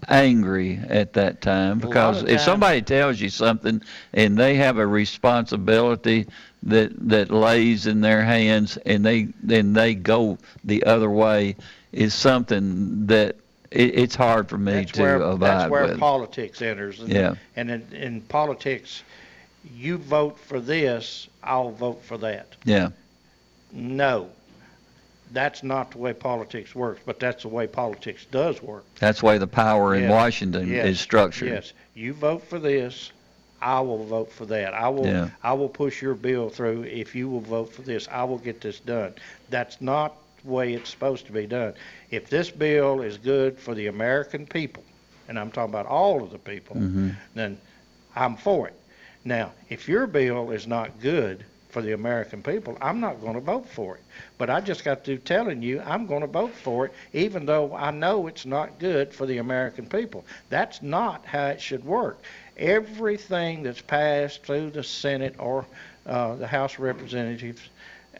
[0.08, 3.82] angry at that time because if somebody tells you something
[4.12, 6.26] and they have a responsibility
[6.62, 11.56] that that lays in their hands and they then they go the other way
[11.92, 13.36] is something that
[13.70, 15.98] it, it's hard for me That's to where abide that's where with.
[15.98, 17.00] politics enters.
[17.00, 17.34] And, Yeah.
[17.56, 19.02] And in, in politics,
[19.74, 22.46] you vote for this, I'll vote for that.
[22.64, 22.90] yeah.
[23.72, 24.30] No,
[25.32, 28.84] that's not the way politics works, but that's the way politics does work.
[28.98, 31.48] That's the way the power in Yes, Washington yes, is structured.
[31.48, 33.12] Yes, you vote for this,
[33.60, 34.74] I will vote for that.
[34.74, 35.30] I will, Yeah.
[35.42, 36.84] I will push your bill through.
[36.84, 39.14] If you will vote for this, I will get this done.
[39.50, 40.14] That's not
[40.44, 41.74] the way it's supposed to be done.
[42.10, 44.84] If this bill is good for the American people,
[45.28, 47.16] and I'm talking about all of the people, Mhm.
[47.34, 47.58] then
[48.14, 48.74] I'm for it.
[49.24, 51.44] Now, if your bill is not good
[51.76, 54.02] for the American people, I'm not going to vote for it.
[54.38, 57.74] But I just got through telling you I'm going to vote for it, even though
[57.76, 60.24] I know it's not good for the American people.
[60.48, 62.22] That's not how it should work.
[62.56, 65.66] Everything that's passed through the Senate or
[66.06, 67.68] uh, the House of Representatives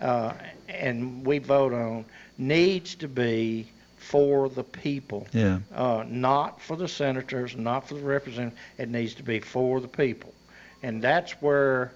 [0.01, 0.35] uh,
[0.69, 2.05] and we vote on
[2.37, 5.61] needs to be for the people Yeah.
[5.75, 8.61] uh, not for the senators, not for the representatives.
[8.77, 10.35] It needs to be for the people.
[10.83, 11.95] And that's where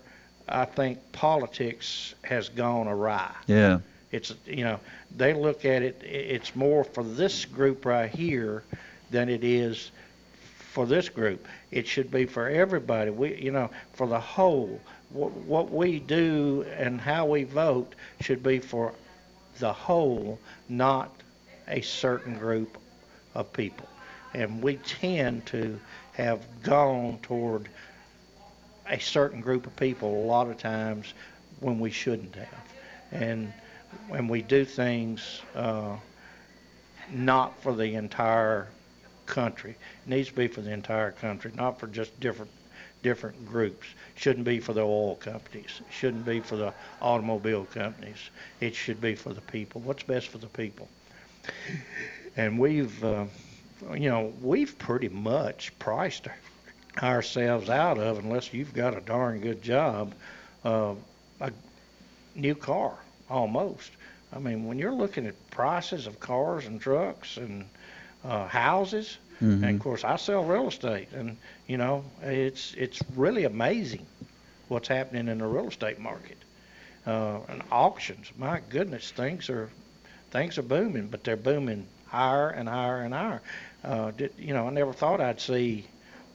[0.49, 3.31] I think politics has gone awry.
[3.47, 3.81] Yeah.
[4.13, 4.81] It's, you know,
[5.17, 8.65] they look at it, it's more for this group right here
[9.11, 9.91] than it is
[10.73, 11.47] for this group.
[11.71, 13.11] It should be for everybody.
[13.11, 14.81] We, you know, for the whole.
[15.11, 18.93] What, what we do and how we vote should be for
[19.59, 20.39] the whole,
[20.69, 21.13] not
[21.69, 22.79] a certain group
[23.35, 23.89] of people.
[24.35, 25.79] And we tend to
[26.13, 27.69] have gone toward
[28.91, 31.15] a certain group of people a lot of times
[31.61, 32.65] when we shouldn't have.
[33.13, 33.53] And
[34.09, 35.97] when we do things uh,
[37.11, 38.69] not for the entire
[39.27, 39.71] country.
[39.71, 42.51] It needs to be for the entire country, not for just different
[43.03, 43.87] different groups.
[44.15, 45.81] Shouldn't be for the oil companies.
[45.91, 48.19] Shouldn't be for the automobile companies.
[48.61, 49.81] It should be for the people.
[49.81, 50.87] What's best for the people?
[52.37, 53.25] And we've, uh,
[53.95, 56.27] you know, we've pretty much priced
[57.03, 60.15] ourselves out of, unless you've got a darn good job,
[60.65, 60.95] uh,
[61.41, 61.51] a
[62.35, 62.99] new car
[63.29, 63.91] almost.
[64.33, 67.65] I mean, when you're looking at prices of cars and trucks and
[68.25, 69.63] uh, houses, Mhm.
[69.63, 71.37] and of course I sell real estate, and
[71.67, 74.07] you know it's it's really amazing
[74.69, 76.39] what's happening in the real estate market
[77.07, 78.31] uh, and auctions.
[78.37, 79.71] My goodness, things are
[80.31, 83.43] things are booming, but they're booming higher and higher and higher.
[83.85, 85.87] Uh, did, you know, I never thought I'd see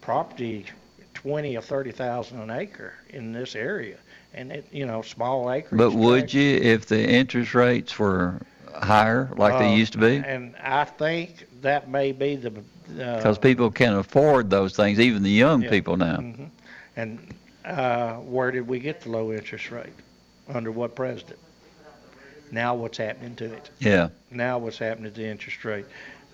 [0.06, 0.66] property
[1.16, 3.98] twenty or thirty thousand an acre in this area,
[4.34, 5.78] and it you know small acreage.
[5.80, 8.40] But would you if the interest rates were
[8.76, 10.18] higher like they Uh, used to be?
[10.18, 12.50] And I think that may be the.
[12.50, 15.70] Uh, Because people can afford those things, even the young Yeah.
[15.72, 16.18] people now.
[16.18, 16.50] mhm.
[16.96, 17.20] And
[17.66, 19.94] uh, where did we get the low interest rate?
[20.54, 21.40] Under what president?
[22.52, 23.70] Now what's happening to it?
[23.80, 24.10] Yeah.
[24.30, 25.86] Now what's happening to the interest rate?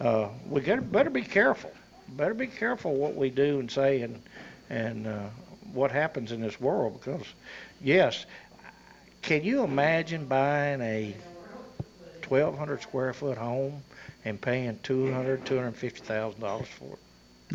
[0.01, 1.71] Uh, we got better be careful.
[2.17, 4.21] Better be careful what we do and say and
[4.69, 5.29] and uh,
[5.73, 7.25] what happens in this world because
[7.81, 8.25] yes,
[9.21, 11.15] can you imagine buying a
[12.27, 13.81] 1,200 square foot home
[14.25, 16.99] and paying 200, 250 thousand dollars for it?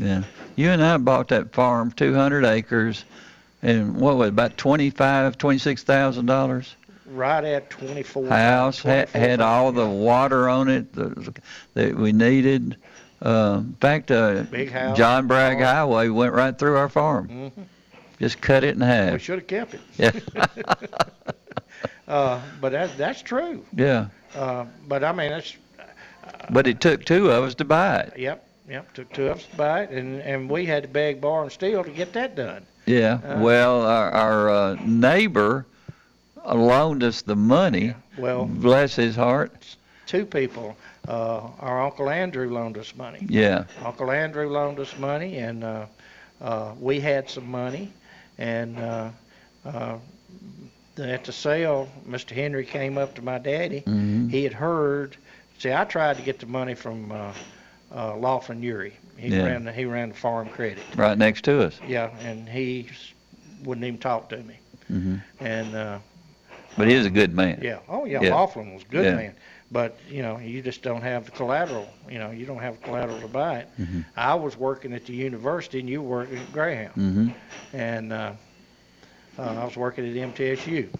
[0.02, 0.24] Yeah.
[0.56, 3.04] You and I bought that farm, 200 acres,
[3.62, 6.76] and what was it, about 25, 26,000 dollars?
[7.06, 8.28] Right at 24.
[8.28, 11.32] House had, 24 had all the water on it the,
[11.74, 12.76] that we needed.
[13.22, 14.96] Uh, in fact, uh, Big house.
[14.96, 17.28] John Bragg Highway went right through our farm.
[17.56, 17.64] Mhm.
[18.20, 19.12] Just cut it in half.
[19.14, 19.80] We should have kept it.
[19.98, 20.12] Yeah.
[22.08, 23.64] uh, but that, that's true.
[23.74, 24.06] Yeah.
[24.34, 25.56] Uh, but I mean, that's
[26.50, 28.18] But it took two of us to buy it.
[28.18, 28.92] Yep, yep.
[28.94, 31.52] Took two of us to buy it, and and we had to beg, borrow, and
[31.52, 32.64] steal to get that done.
[32.86, 33.14] Yeah.
[33.24, 35.66] Uh, well, our, our uh, neighbor
[36.44, 37.94] uh, loaned us the money.
[38.18, 39.76] Well- bless his heart.
[40.06, 40.76] Two people.
[41.08, 43.24] Uh, our Uncle Andrew loaned us money.
[43.28, 43.64] Yeah.
[43.84, 45.86] Uncle Andrew loaned us money, and uh,
[46.40, 47.92] uh, we had some money,
[48.38, 49.10] and uh,
[49.64, 49.98] uh,
[50.98, 52.30] at the sale, Mr.
[52.32, 53.82] Henry came up to my daddy.
[53.82, 54.30] Mhm.
[54.30, 55.16] He had heard.
[55.58, 57.32] See, I tried to get the money from uh,
[57.94, 58.94] uh, Laughlin Uri.
[59.16, 59.44] He Yeah.
[59.44, 59.64] ran.
[59.64, 60.82] The, he ran the farm credit.
[60.96, 61.78] Right next to us.
[61.86, 62.88] Yeah, and he
[63.64, 64.58] wouldn't even talk to me.
[64.92, 65.16] Mm-hmm.
[65.40, 65.98] And uh,
[66.76, 67.60] But he was a good man.
[67.62, 68.34] yeah, oh yeah, Yeah.
[68.34, 69.14] Laughlin was a good Yeah.
[69.16, 69.34] man.
[69.70, 71.94] But you know, you just don't have the collateral.
[72.08, 73.68] You know, you don't have collateral to buy it.
[73.78, 74.04] Mhm.
[74.16, 77.28] I was working at the university, and you were working at Greyhound, hmm
[77.72, 78.32] and uh,
[79.38, 80.90] uh, I was working at MTSU,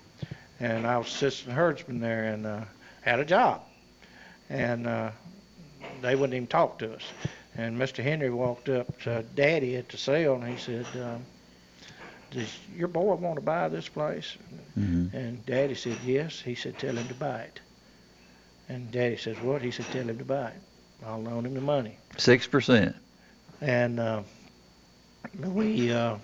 [0.61, 2.65] and I was assistant herdsman there, and uh,
[3.03, 3.63] had a job,
[4.49, 5.11] and uh,
[6.01, 7.15] they wouldn't even talk to us.
[7.55, 8.03] And Mr.
[8.03, 11.27] Henry walked up to Daddy at the sale, and he said, um,
[12.31, 14.37] "Does your boy want to buy this place?"
[14.75, 16.41] hmm And Daddy said, yes.
[16.43, 17.61] He said, tell him to buy it.
[18.69, 19.63] And Daddy says, what?
[19.63, 20.61] He said, tell him to buy it.
[21.07, 21.99] I'll loan him the money.
[22.17, 22.97] Six percent.
[23.61, 24.23] And uh,
[25.39, 26.17] we, uh,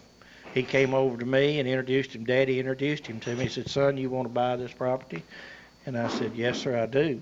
[0.54, 2.24] he came over to me and introduced him.
[2.24, 3.44] Daddy introduced him to me.
[3.44, 5.22] He said, son, you want to buy this property?
[5.86, 7.20] And I said, yes, sir, I do.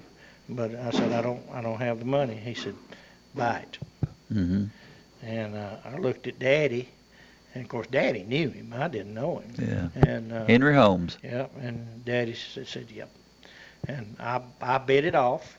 [0.49, 2.35] But I said, I don't, I don't have the money.
[2.35, 2.75] He said,
[3.35, 3.79] buy it.
[4.33, 4.65] hmm
[5.23, 6.89] And uh, I looked at Daddy,
[7.55, 8.75] and of course, Daddy knew him.
[8.77, 9.53] I didn't know him.
[9.59, 9.89] Yeah.
[10.09, 11.19] And uh, Henry Holmes.
[11.23, 13.11] Yep, and Daddy said, said yep.
[13.97, 15.59] And I, I bid it off.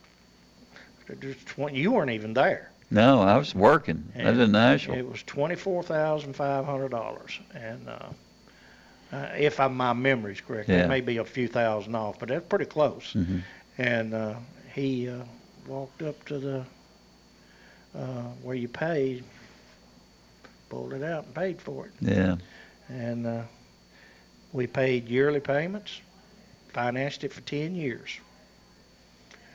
[1.07, 2.71] There's 20, you weren't even there.
[2.89, 4.11] No, I was working.
[4.17, 4.95] I was in Nashville.
[4.95, 8.09] It was twenty-four thousand five hundred dollars, and uh,
[9.15, 10.83] uh, if I, my memory's correct, Yeah.
[10.83, 13.13] it may be a few thousand off, but that's pretty close.
[13.13, 13.39] hmm
[13.77, 14.35] And uh,
[14.73, 15.23] he uh,
[15.67, 16.65] walked up to the
[17.97, 19.23] uh, where you paid,
[20.69, 21.91] pulled it out and paid for it.
[22.01, 22.35] Yeah.
[22.89, 23.41] And uh,
[24.51, 26.01] we paid yearly payments,
[26.73, 28.19] financed it for 10 years.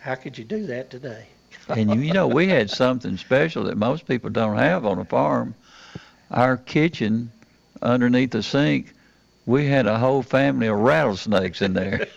[0.00, 1.26] How could you do that today?
[1.68, 5.54] And you, know, we had something special that most people don't have on a farm.
[6.30, 7.30] Our kitchen,
[7.82, 8.92] underneath the sink,
[9.46, 12.06] we had a whole family of rattlesnakes in there.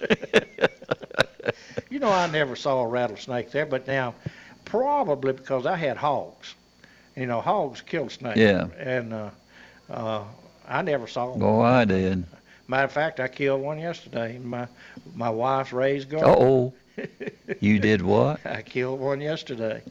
[1.90, 4.14] You know, I never saw a rattlesnake there, but now
[4.64, 6.54] probably because I had hogs.
[7.16, 8.38] You know, hogs kill snakes.
[8.38, 8.68] Yeah.
[8.78, 9.30] And uh,
[9.90, 10.24] uh,
[10.68, 11.40] I never saw one.
[11.40, 12.26] Boy, I did.
[12.70, 14.36] Matter of fact, I killed one yesterday.
[14.36, 14.68] in My
[15.16, 16.30] my wife's raised garden.
[16.30, 16.74] Uh-oh.
[17.62, 18.46] You did what?
[18.46, 19.82] I killed one yesterday,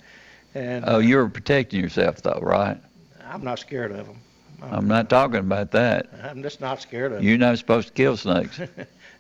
[0.55, 2.79] and Oh, you were protecting yourself, though, right?
[3.27, 4.19] I'm not scared of them.
[4.63, 6.09] I'm not talking about that.
[6.23, 7.25] I'm just not scared of.
[7.25, 8.61] You're not supposed to kill snakes.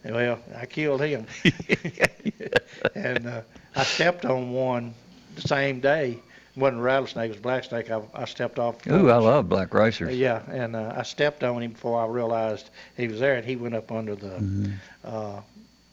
[0.04, 1.26] Well, I killed him.
[2.94, 3.40] and uh,
[3.74, 4.94] I stepped on one
[5.34, 6.18] the same day,
[6.59, 7.90] wasn't a rattlesnake, it was a black snake.
[7.90, 8.86] I, I stepped off.
[8.86, 10.16] Ooh, I love black racers.
[10.16, 13.56] Yeah, and uh, I stepped on him before I realized he was there, and he
[13.56, 14.72] went up under the Mhm.
[15.04, 15.40] uh,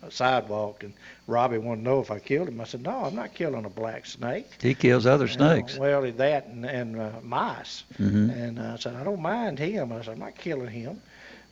[0.09, 0.83] sidewalk.
[0.83, 0.93] And
[1.27, 2.61] Robbie wanted to know if I killed him.
[2.61, 5.77] I said, "No, I'm not killing a black snake." He kills other snakes.
[5.77, 7.83] well, that and, and uh, mice.
[7.99, 8.29] Mhm.
[8.31, 9.91] And uh, I said, I don't mind him.
[9.91, 11.01] I said, I'm not killing him.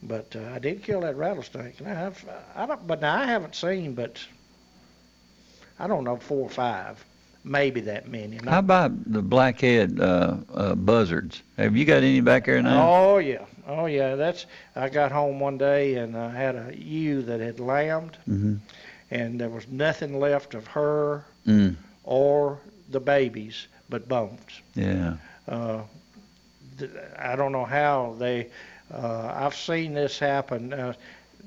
[0.05, 1.79] But uh, I did kill that rattlesnake.
[1.79, 4.21] And I have, I don't, but now I haven't seen, but
[5.79, 7.03] I don't know, four or five,
[7.43, 8.37] maybe that many.
[8.45, 11.41] How about the blackhead uh, uh, buzzards?
[11.57, 12.87] Have you got any back there now?
[12.91, 14.15] Oh yeah, oh yeah.
[14.15, 14.45] That's.
[14.75, 18.55] I got home one day and I had a ewe that had lambed, hmm
[19.11, 21.75] and there was nothing left of her Mm.
[22.03, 24.61] or the babies but bones.
[24.75, 25.15] Yeah.
[25.47, 25.81] Uh,
[27.19, 28.49] I don't know how they.
[28.93, 30.95] Uh, I've seen this happen.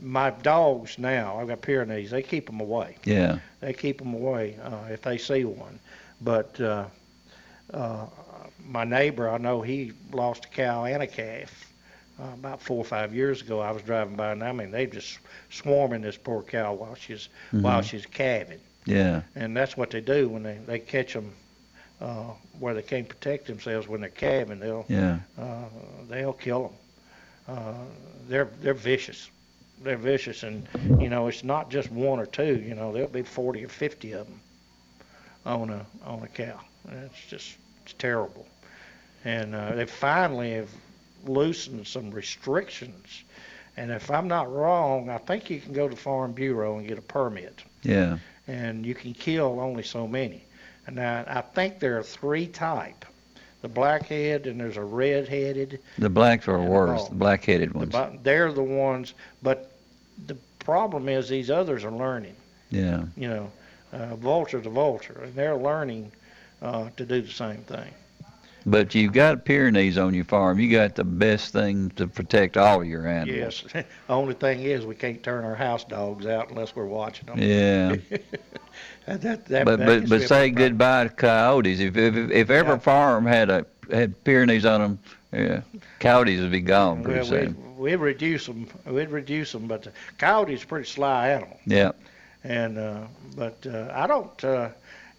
[0.01, 2.11] My dogs now, I've got Pyrenees.
[2.11, 2.97] They keep them away.
[3.05, 3.39] Yeah.
[3.61, 5.79] They keep them away uh, if they see one.
[6.21, 6.85] But uh,
[7.73, 8.07] uh,
[8.65, 11.51] my neighbor, I know he lost a cow and a calf
[12.21, 13.61] uh, about four or five years ago.
[13.61, 15.19] I was driving by, and I mean they just
[15.51, 17.85] swarming this poor cow while she's while Mhm.
[17.85, 18.61] she's calving.
[18.85, 19.23] Yeah.
[19.35, 21.33] And that's what they do when they, they catch them
[22.01, 24.61] uh, where they can't protect themselves when they're calving.
[24.61, 25.19] They'll Yeah.
[25.39, 25.65] uh,
[26.09, 26.63] they'll kill
[27.49, 27.57] them.
[27.57, 27.75] Uh,
[28.29, 29.31] they're they're vicious.
[29.83, 30.67] They're vicious, and
[31.01, 32.57] you know it's not just one or two.
[32.57, 34.41] You know there'll be 40 or 50 of them
[35.45, 36.61] on a on a cow.
[36.89, 38.47] It's just it's terrible.
[39.25, 40.71] And uh, they finally have
[41.25, 43.23] loosened some restrictions.
[43.77, 46.97] And if I'm not wrong, I think you can go to Farm Bureau and get
[46.99, 48.19] a permit Yeah.
[48.47, 50.43] and you can kill only so many.
[50.87, 53.05] And I, I think there are three type:
[53.67, 55.81] the blackhead, and there's a red-headed.
[55.99, 57.09] The blacks are worse, all.
[57.09, 57.93] the black-headed ones.
[57.93, 59.73] bu- they're the ones, but
[60.27, 62.37] the problem is these others are learning.
[62.71, 63.05] Yeah.
[63.17, 63.53] You know,
[63.93, 66.13] uh, vulture's a vulture, and they're learning
[66.63, 67.93] uh, to do the same thing.
[68.69, 70.59] But you've got Pyrenees on your farm.
[70.59, 73.65] You got the best thing to protect all your animals.
[73.73, 73.85] Yes.
[74.09, 77.39] Only thing is, we can't turn our house dogs out unless we're watching them.
[77.39, 77.97] Yeah.
[79.07, 81.81] that, that, that, but that but but say goodbye to coyotes.
[81.81, 82.79] If if if every Yeah.
[82.79, 84.99] farm had a had Pyrenees on them,
[85.33, 85.61] yeah,
[86.01, 87.77] coyotes would be gone pretty Well, soon.
[87.77, 88.67] we, we'd reduce them.
[88.85, 91.59] We'd reduce them, but the coyote's pretty sly animal.
[91.67, 91.93] Yeah.
[92.45, 94.69] And uh, but uh, I don't uh,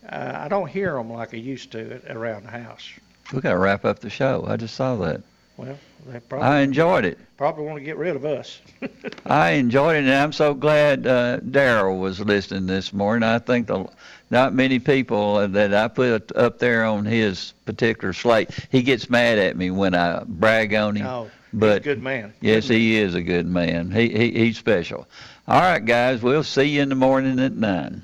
[0.09, 2.89] uh, I don't hear them like I used to around the house.
[3.33, 4.45] We got to wrap up the show.
[4.47, 5.21] I just saw that.
[5.57, 7.17] Well, they probably I enjoyed it.
[7.35, 8.61] probably want to get rid of us.
[9.25, 13.27] I enjoyed it, and I'm so glad uh, Daryl was listening this morning.
[13.27, 13.87] I think the
[14.29, 18.51] not many people that I put up there on his particular slate.
[18.71, 21.07] He gets mad at me when I brag on him.
[21.07, 22.33] Oh, but he's a good man.
[22.39, 23.89] Yes, he is a good man.
[23.89, 25.07] He, he he's special.
[25.47, 28.03] All right, guys, we'll see you in the morning at nine.